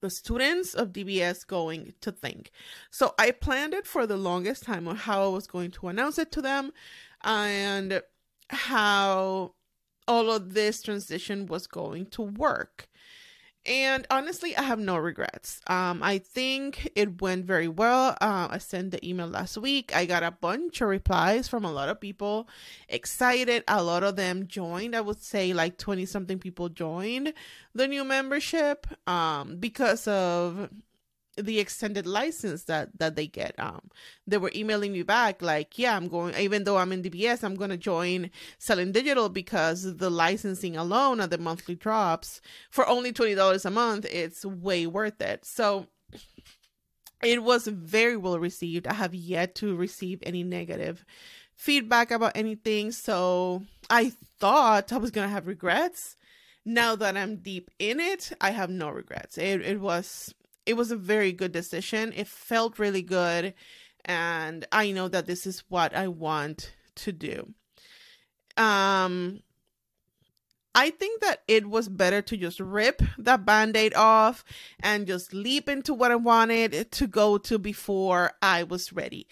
the 0.00 0.10
students 0.10 0.74
of 0.74 0.92
dbs 0.92 1.44
going 1.46 1.92
to 2.00 2.12
think? 2.12 2.50
So 2.90 3.14
i 3.18 3.30
planned 3.30 3.74
it 3.74 3.86
for 3.86 4.06
the 4.06 4.16
longest 4.16 4.62
time 4.62 4.86
on 4.86 4.96
how 4.96 5.24
i 5.24 5.28
was 5.28 5.46
going 5.46 5.70
to 5.72 5.88
announce 5.88 6.18
it 6.18 6.30
to 6.32 6.42
them 6.42 6.72
and 7.22 8.02
how 8.50 9.54
all 10.06 10.30
of 10.30 10.54
this 10.54 10.82
transition 10.82 11.46
was 11.46 11.66
going 11.66 12.06
to 12.06 12.22
work 12.22 12.88
and 13.66 14.06
honestly 14.10 14.56
i 14.56 14.62
have 14.62 14.78
no 14.78 14.96
regrets. 14.96 15.60
Um 15.66 16.02
i 16.02 16.18
think 16.18 16.90
it 16.94 17.20
went 17.20 17.44
very 17.44 17.68
well. 17.68 18.16
Uh, 18.20 18.48
i 18.50 18.58
sent 18.58 18.90
the 18.90 19.06
email 19.06 19.26
last 19.26 19.56
week. 19.58 19.94
I 19.94 20.06
got 20.06 20.22
a 20.22 20.30
bunch 20.30 20.80
of 20.80 20.88
replies 20.88 21.48
from 21.48 21.64
a 21.64 21.72
lot 21.72 21.88
of 21.88 22.00
people. 22.00 22.48
Excited. 22.88 23.64
A 23.68 23.82
lot 23.82 24.02
of 24.02 24.16
them 24.16 24.46
joined. 24.46 24.94
I 24.96 25.00
would 25.00 25.20
say 25.20 25.52
like 25.52 25.78
20 25.78 26.06
something 26.06 26.38
people 26.38 26.68
joined 26.68 27.32
the 27.74 27.88
new 27.88 28.04
membership 28.04 28.86
um 29.08 29.56
because 29.58 30.06
of 30.08 30.70
the 31.38 31.58
extended 31.58 32.06
license 32.06 32.64
that 32.64 32.98
that 32.98 33.16
they 33.16 33.26
get 33.26 33.54
um 33.58 33.80
they 34.26 34.38
were 34.38 34.52
emailing 34.54 34.92
me 34.92 35.02
back 35.02 35.40
like 35.40 35.78
yeah 35.78 35.96
i'm 35.96 36.08
going 36.08 36.34
even 36.36 36.64
though 36.64 36.76
i'm 36.76 36.92
in 36.92 37.02
dbs 37.02 37.44
i'm 37.44 37.54
going 37.54 37.70
to 37.70 37.76
join 37.76 38.30
selling 38.58 38.92
digital 38.92 39.28
because 39.28 39.96
the 39.96 40.10
licensing 40.10 40.76
alone 40.76 41.20
and 41.20 41.30
the 41.30 41.38
monthly 41.38 41.74
drops 41.74 42.40
for 42.70 42.88
only 42.88 43.12
$20 43.12 43.64
a 43.64 43.70
month 43.70 44.06
it's 44.10 44.44
way 44.44 44.86
worth 44.86 45.20
it. 45.20 45.44
So 45.44 45.86
it 47.22 47.42
was 47.42 47.66
very 47.66 48.16
well 48.16 48.38
received. 48.38 48.86
I 48.86 48.94
have 48.94 49.14
yet 49.14 49.54
to 49.56 49.74
receive 49.76 50.20
any 50.22 50.42
negative 50.42 51.04
feedback 51.54 52.12
about 52.12 52.36
anything 52.36 52.92
so 52.92 53.60
i 53.90 54.12
thought 54.38 54.92
i 54.92 54.96
was 54.96 55.10
going 55.10 55.26
to 55.26 55.32
have 55.32 55.48
regrets. 55.48 56.16
Now 56.64 56.94
that 56.94 57.16
i'm 57.16 57.38
deep 57.38 57.68
in 57.80 57.98
it 57.98 58.30
i 58.40 58.50
have 58.50 58.70
no 58.70 58.90
regrets. 58.90 59.36
It, 59.38 59.62
it 59.62 59.80
was 59.80 60.32
it 60.68 60.76
was 60.76 60.90
a 60.90 60.96
very 60.96 61.32
good 61.32 61.50
decision. 61.50 62.12
It 62.14 62.28
felt 62.28 62.78
really 62.78 63.00
good. 63.00 63.54
And 64.04 64.66
I 64.70 64.92
know 64.92 65.08
that 65.08 65.24
this 65.24 65.46
is 65.46 65.64
what 65.70 65.96
I 65.96 66.08
want 66.08 66.76
to 66.96 67.10
do. 67.10 67.54
Um, 68.58 69.40
I 70.74 70.90
think 70.90 71.22
that 71.22 71.42
it 71.48 71.66
was 71.66 71.88
better 71.88 72.20
to 72.20 72.36
just 72.36 72.60
rip 72.60 73.00
that 73.16 73.46
band 73.46 73.78
aid 73.78 73.94
off 73.94 74.44
and 74.80 75.06
just 75.06 75.32
leap 75.32 75.70
into 75.70 75.94
what 75.94 76.12
I 76.12 76.16
wanted 76.16 76.92
to 76.92 77.06
go 77.06 77.38
to 77.38 77.58
before 77.58 78.32
I 78.42 78.62
was 78.64 78.92
ready. 78.92 79.26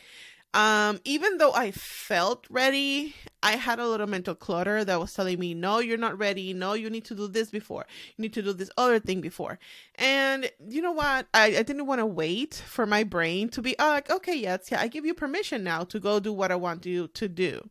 Um, 0.56 1.00
even 1.04 1.36
though 1.36 1.52
I 1.52 1.70
felt 1.70 2.46
ready, 2.48 3.14
I 3.42 3.56
had 3.56 3.78
a 3.78 3.86
little 3.86 4.06
mental 4.06 4.34
clutter 4.34 4.86
that 4.86 4.98
was 4.98 5.12
telling 5.12 5.38
me, 5.38 5.52
no, 5.52 5.80
you're 5.80 5.98
not 5.98 6.16
ready. 6.16 6.54
No, 6.54 6.72
you 6.72 6.88
need 6.88 7.04
to 7.04 7.14
do 7.14 7.28
this 7.28 7.50
before. 7.50 7.84
You 8.16 8.22
need 8.22 8.32
to 8.32 8.42
do 8.42 8.54
this 8.54 8.70
other 8.78 8.98
thing 8.98 9.20
before. 9.20 9.58
And 9.96 10.50
you 10.66 10.80
know 10.80 10.92
what? 10.92 11.26
I, 11.34 11.58
I 11.58 11.62
didn't 11.62 11.84
want 11.84 11.98
to 11.98 12.06
wait 12.06 12.54
for 12.54 12.86
my 12.86 13.04
brain 13.04 13.50
to 13.50 13.60
be 13.60 13.76
oh, 13.78 13.86
like, 13.86 14.08
okay, 14.08 14.34
yes, 14.34 14.70
yeah, 14.70 14.80
I 14.80 14.88
give 14.88 15.04
you 15.04 15.12
permission 15.12 15.62
now 15.62 15.84
to 15.84 16.00
go 16.00 16.20
do 16.20 16.32
what 16.32 16.50
I 16.50 16.56
want 16.56 16.86
you 16.86 17.08
to 17.08 17.28
do. 17.28 17.68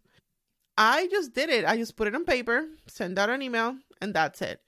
I 0.78 1.08
just 1.08 1.34
did 1.34 1.50
it. 1.50 1.66
I 1.66 1.78
just 1.78 1.96
put 1.96 2.08
it 2.08 2.14
on 2.14 2.24
paper, 2.24 2.68
send 2.86 3.18
out 3.18 3.32
an 3.32 3.42
email, 3.42 3.78
and 4.00 4.14
that's 4.14 4.44
it. 4.44 4.62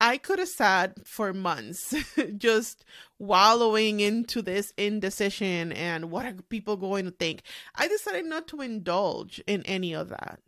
I 0.00 0.18
could 0.18 0.38
have 0.38 0.48
sat 0.48 1.06
for 1.06 1.32
months 1.32 1.94
just 2.36 2.84
wallowing 3.18 4.00
into 4.00 4.42
this 4.42 4.72
indecision 4.76 5.72
and 5.72 6.10
what 6.10 6.26
are 6.26 6.34
people 6.48 6.76
going 6.76 7.06
to 7.06 7.10
think. 7.10 7.42
I 7.74 7.88
decided 7.88 8.26
not 8.26 8.46
to 8.48 8.60
indulge 8.60 9.42
in 9.46 9.62
any 9.64 9.94
of 9.94 10.10
that. 10.10 10.40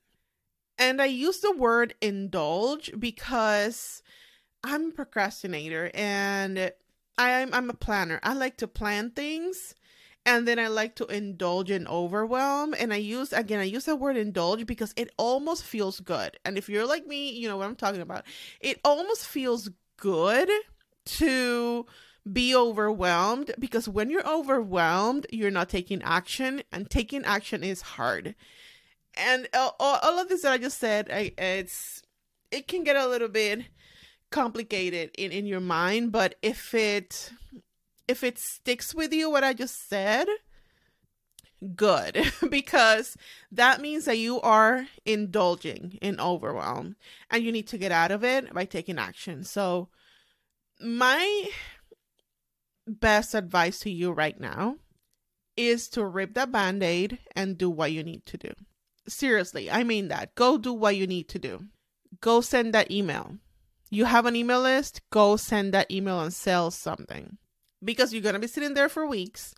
And 0.76 1.00
I 1.02 1.06
use 1.06 1.40
the 1.40 1.52
word 1.56 1.94
indulge 2.00 2.92
because 2.98 4.02
I'm 4.62 4.90
a 4.90 4.92
procrastinator 4.92 5.90
and 5.94 6.72
I'm 7.16 7.52
I'm 7.52 7.70
a 7.70 7.74
planner. 7.74 8.20
I 8.22 8.34
like 8.34 8.58
to 8.58 8.68
plan 8.68 9.10
things 9.10 9.74
and 10.28 10.46
then 10.46 10.58
I 10.58 10.66
like 10.66 10.94
to 10.96 11.06
indulge 11.06 11.70
in 11.70 11.88
overwhelm. 11.88 12.74
And 12.78 12.92
I 12.92 12.96
use 12.96 13.32
again, 13.32 13.60
I 13.60 13.64
use 13.64 13.86
that 13.86 13.96
word 13.96 14.18
indulge 14.18 14.66
because 14.66 14.92
it 14.94 15.10
almost 15.16 15.64
feels 15.64 16.00
good. 16.00 16.36
And 16.44 16.58
if 16.58 16.68
you're 16.68 16.86
like 16.86 17.06
me, 17.06 17.30
you 17.30 17.48
know 17.48 17.56
what 17.56 17.66
I'm 17.66 17.74
talking 17.74 18.02
about. 18.02 18.24
It 18.60 18.78
almost 18.84 19.26
feels 19.26 19.70
good 19.96 20.50
to 21.06 21.86
be 22.30 22.54
overwhelmed 22.54 23.52
because 23.58 23.88
when 23.88 24.10
you're 24.10 24.28
overwhelmed, 24.28 25.26
you're 25.32 25.50
not 25.50 25.70
taking 25.70 26.02
action, 26.02 26.62
and 26.70 26.90
taking 26.90 27.24
action 27.24 27.64
is 27.64 27.80
hard. 27.80 28.34
And 29.14 29.48
all, 29.54 29.76
all 29.80 30.18
of 30.18 30.28
this 30.28 30.42
that 30.42 30.52
I 30.52 30.58
just 30.58 30.78
said, 30.78 31.08
I, 31.10 31.32
it's 31.38 32.02
it 32.50 32.68
can 32.68 32.84
get 32.84 32.96
a 32.96 33.08
little 33.08 33.28
bit 33.28 33.64
complicated 34.30 35.10
in 35.16 35.32
in 35.32 35.46
your 35.46 35.60
mind, 35.60 36.12
but 36.12 36.34
if 36.42 36.74
it 36.74 37.32
if 38.08 38.24
it 38.24 38.38
sticks 38.38 38.94
with 38.94 39.12
you 39.12 39.30
what 39.30 39.44
I 39.44 39.52
just 39.52 39.88
said, 39.88 40.26
good 41.76 42.32
because 42.50 43.16
that 43.52 43.80
means 43.80 44.06
that 44.06 44.18
you 44.18 44.40
are 44.40 44.86
indulging 45.04 45.98
in 46.00 46.18
overwhelm 46.18 46.96
and 47.30 47.44
you 47.44 47.52
need 47.52 47.68
to 47.68 47.78
get 47.78 47.92
out 47.92 48.10
of 48.10 48.24
it 48.24 48.52
by 48.52 48.64
taking 48.64 48.98
action. 48.98 49.44
So, 49.44 49.88
my 50.80 51.48
best 52.86 53.34
advice 53.34 53.80
to 53.80 53.90
you 53.90 54.12
right 54.12 54.38
now 54.40 54.76
is 55.56 55.88
to 55.90 56.06
rip 56.06 56.34
that 56.34 56.52
band 56.52 56.82
aid 56.82 57.18
and 57.34 57.58
do 57.58 57.68
what 57.68 57.92
you 57.92 58.04
need 58.04 58.24
to 58.26 58.38
do. 58.38 58.52
Seriously, 59.08 59.70
I 59.70 59.82
mean 59.82 60.08
that. 60.08 60.34
Go 60.36 60.56
do 60.56 60.72
what 60.72 60.96
you 60.96 61.06
need 61.06 61.28
to 61.30 61.38
do. 61.38 61.64
Go 62.20 62.40
send 62.40 62.72
that 62.74 62.90
email. 62.90 63.36
You 63.90 64.04
have 64.04 64.26
an 64.26 64.36
email 64.36 64.60
list, 64.60 65.00
go 65.10 65.36
send 65.36 65.74
that 65.74 65.90
email 65.90 66.20
and 66.20 66.32
sell 66.32 66.70
something 66.70 67.38
because 67.82 68.12
you're 68.12 68.22
going 68.22 68.34
to 68.34 68.40
be 68.40 68.46
sitting 68.46 68.74
there 68.74 68.88
for 68.88 69.06
weeks 69.06 69.54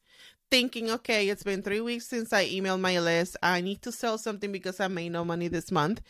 thinking, 0.50 0.90
okay, 0.90 1.28
it's 1.28 1.44
been 1.44 1.62
three 1.62 1.80
weeks 1.80 2.08
since 2.08 2.32
I 2.32 2.46
emailed 2.46 2.80
my 2.80 2.98
list. 2.98 3.36
I 3.42 3.60
need 3.60 3.82
to 3.82 3.92
sell 3.92 4.18
something 4.18 4.50
because 4.52 4.80
I 4.80 4.88
made 4.88 5.12
no 5.12 5.24
money 5.24 5.48
this 5.48 5.70
month. 5.70 6.02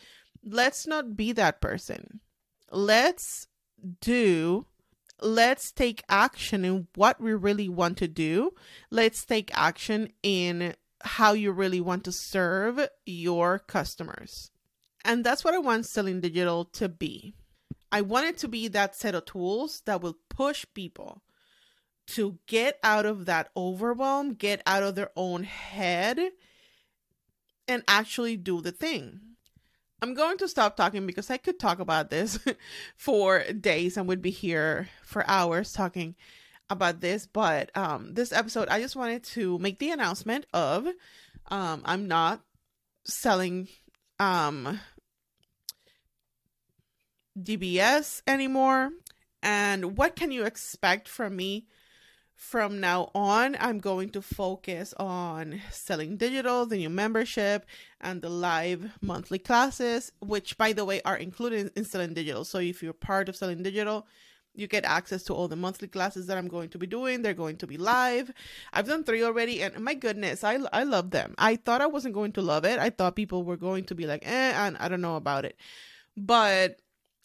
Let's 0.43 0.87
not 0.87 1.15
be 1.15 1.31
that 1.33 1.61
person. 1.61 2.19
Let's 2.71 3.47
do, 4.01 4.65
let's 5.21 5.71
take 5.71 6.03
action 6.09 6.65
in 6.65 6.87
what 6.95 7.21
we 7.21 7.33
really 7.33 7.69
want 7.69 7.97
to 7.97 8.07
do. 8.07 8.51
Let's 8.89 9.25
take 9.25 9.51
action 9.53 10.09
in 10.23 10.75
how 11.03 11.33
you 11.33 11.51
really 11.51 11.81
want 11.81 12.03
to 12.05 12.11
serve 12.11 12.87
your 13.05 13.59
customers. 13.59 14.51
And 15.03 15.23
that's 15.23 15.43
what 15.43 15.53
I 15.53 15.59
want 15.59 15.87
Selling 15.87 16.21
Digital 16.21 16.65
to 16.65 16.89
be. 16.89 17.33
I 17.91 18.01
want 18.01 18.27
it 18.27 18.37
to 18.39 18.47
be 18.47 18.67
that 18.69 18.95
set 18.95 19.15
of 19.15 19.25
tools 19.25 19.81
that 19.85 20.01
will 20.01 20.17
push 20.29 20.65
people 20.73 21.21
to 22.07 22.37
get 22.47 22.77
out 22.83 23.05
of 23.05 23.25
that 23.25 23.49
overwhelm, 23.55 24.33
get 24.33 24.61
out 24.65 24.83
of 24.83 24.95
their 24.95 25.11
own 25.15 25.43
head, 25.43 26.19
and 27.67 27.83
actually 27.87 28.37
do 28.37 28.61
the 28.61 28.71
thing. 28.71 29.19
I'm 30.01 30.13
going 30.15 30.37
to 30.39 30.47
stop 30.47 30.75
talking 30.75 31.05
because 31.05 31.29
I 31.29 31.37
could 31.37 31.59
talk 31.59 31.79
about 31.79 32.09
this 32.09 32.39
for 32.97 33.43
days 33.53 33.97
and 33.97 34.07
would 34.07 34.21
be 34.21 34.31
here 34.31 34.89
for 35.03 35.23
hours 35.29 35.73
talking 35.73 36.15
about 36.71 37.01
this. 37.01 37.27
But 37.27 37.75
um, 37.77 38.15
this 38.15 38.31
episode, 38.31 38.67
I 38.69 38.81
just 38.81 38.95
wanted 38.95 39.23
to 39.25 39.59
make 39.59 39.77
the 39.77 39.91
announcement 39.91 40.47
of 40.53 40.87
um, 41.49 41.83
I'm 41.85 42.07
not 42.07 42.41
selling 43.05 43.67
um, 44.19 44.79
DBS 47.39 48.23
anymore. 48.25 48.89
And 49.43 49.97
what 49.97 50.15
can 50.15 50.31
you 50.31 50.45
expect 50.45 51.07
from 51.07 51.35
me 51.35 51.67
from 52.41 52.79
now 52.79 53.11
on, 53.13 53.55
I'm 53.59 53.77
going 53.77 54.09
to 54.09 54.21
focus 54.21 54.95
on 54.97 55.61
selling 55.69 56.17
digital, 56.17 56.65
the 56.65 56.77
new 56.77 56.89
membership, 56.89 57.67
and 58.01 58.19
the 58.19 58.29
live 58.29 58.97
monthly 58.99 59.37
classes, 59.37 60.11
which, 60.21 60.57
by 60.57 60.73
the 60.73 60.83
way, 60.83 61.03
are 61.03 61.15
included 61.15 61.71
in 61.75 61.85
selling 61.85 62.15
digital. 62.15 62.43
So 62.43 62.57
if 62.57 62.81
you're 62.81 62.93
part 62.93 63.29
of 63.29 63.35
selling 63.35 63.61
digital, 63.61 64.07
you 64.55 64.65
get 64.65 64.85
access 64.85 65.21
to 65.25 65.35
all 65.35 65.47
the 65.47 65.55
monthly 65.55 65.87
classes 65.87 66.25
that 66.25 66.37
I'm 66.39 66.47
going 66.47 66.69
to 66.69 66.79
be 66.79 66.87
doing. 66.87 67.21
They're 67.21 67.35
going 67.35 67.57
to 67.57 67.67
be 67.67 67.77
live. 67.77 68.31
I've 68.73 68.87
done 68.87 69.03
three 69.03 69.23
already, 69.23 69.61
and 69.61 69.77
my 69.79 69.93
goodness, 69.93 70.43
I 70.43 70.57
I 70.73 70.83
love 70.83 71.11
them. 71.11 71.35
I 71.37 71.57
thought 71.57 71.79
I 71.79 71.87
wasn't 71.87 72.15
going 72.15 72.31
to 72.33 72.41
love 72.41 72.65
it. 72.65 72.79
I 72.79 72.89
thought 72.89 73.15
people 73.15 73.43
were 73.43 73.55
going 73.55 73.83
to 73.85 73.95
be 73.95 74.07
like, 74.07 74.23
eh, 74.25 74.53
and 74.55 74.77
I 74.77 74.87
don't 74.87 74.99
know 74.99 75.15
about 75.15 75.45
it, 75.45 75.57
but 76.17 76.79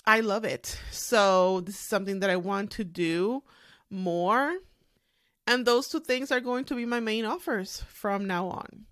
I 0.06 0.20
love 0.20 0.44
it. 0.44 0.78
So, 0.90 1.62
this 1.62 1.74
is 1.74 1.80
something 1.80 2.20
that 2.20 2.28
I 2.28 2.36
want 2.36 2.70
to 2.72 2.84
do 2.84 3.42
more. 3.88 4.58
And 5.46 5.64
those 5.64 5.88
two 5.88 6.00
things 6.00 6.32
are 6.32 6.40
going 6.40 6.64
to 6.64 6.74
be 6.74 6.84
my 6.84 7.00
main 7.00 7.24
offers 7.24 7.84
from 7.88 8.26
now 8.26 8.48
on. 8.48 8.86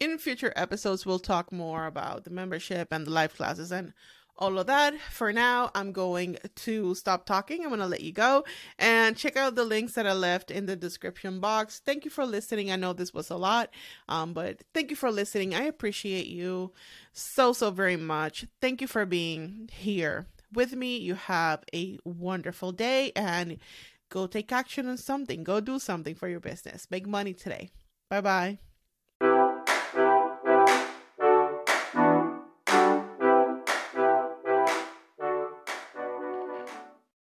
In 0.00 0.18
future 0.18 0.52
episodes, 0.56 1.06
we'll 1.06 1.18
talk 1.18 1.52
more 1.52 1.86
about 1.86 2.24
the 2.24 2.30
membership 2.30 2.88
and 2.92 3.06
the 3.06 3.10
live 3.10 3.36
classes 3.36 3.70
and 3.70 3.92
all 4.38 4.58
of 4.58 4.66
that. 4.66 4.98
For 5.00 5.32
now, 5.32 5.70
I'm 5.74 5.92
going 5.92 6.38
to 6.56 6.94
stop 6.94 7.26
talking. 7.26 7.62
I'm 7.62 7.68
going 7.68 7.80
to 7.80 7.86
let 7.86 8.00
you 8.00 8.12
go 8.12 8.44
and 8.78 9.16
check 9.16 9.36
out 9.36 9.54
the 9.54 9.64
links 9.64 9.92
that 9.94 10.06
I 10.06 10.12
left 10.12 10.50
in 10.50 10.66
the 10.66 10.76
description 10.76 11.40
box. 11.40 11.80
Thank 11.84 12.04
you 12.04 12.10
for 12.10 12.26
listening. 12.26 12.70
I 12.70 12.76
know 12.76 12.92
this 12.92 13.14
was 13.14 13.30
a 13.30 13.36
lot, 13.36 13.70
um, 14.08 14.32
but 14.32 14.62
thank 14.74 14.90
you 14.90 14.96
for 14.96 15.10
listening. 15.10 15.54
I 15.54 15.64
appreciate 15.64 16.26
you 16.26 16.72
so, 17.12 17.52
so 17.52 17.70
very 17.70 17.96
much. 17.96 18.46
Thank 18.60 18.80
you 18.80 18.86
for 18.86 19.06
being 19.06 19.68
here 19.72 20.26
with 20.52 20.74
me. 20.74 20.96
You 20.98 21.14
have 21.14 21.62
a 21.74 21.98
wonderful 22.04 22.72
day 22.72 23.12
and 23.14 23.58
go 24.12 24.26
take 24.26 24.52
action 24.52 24.86
on 24.88 24.98
something. 24.98 25.42
Go 25.42 25.60
do 25.60 25.78
something 25.78 26.14
for 26.14 26.28
your 26.28 26.40
business. 26.40 26.86
Make 26.90 27.06
money 27.06 27.34
today. 27.34 27.70
Bye 28.10 28.20
bye. 28.20 28.71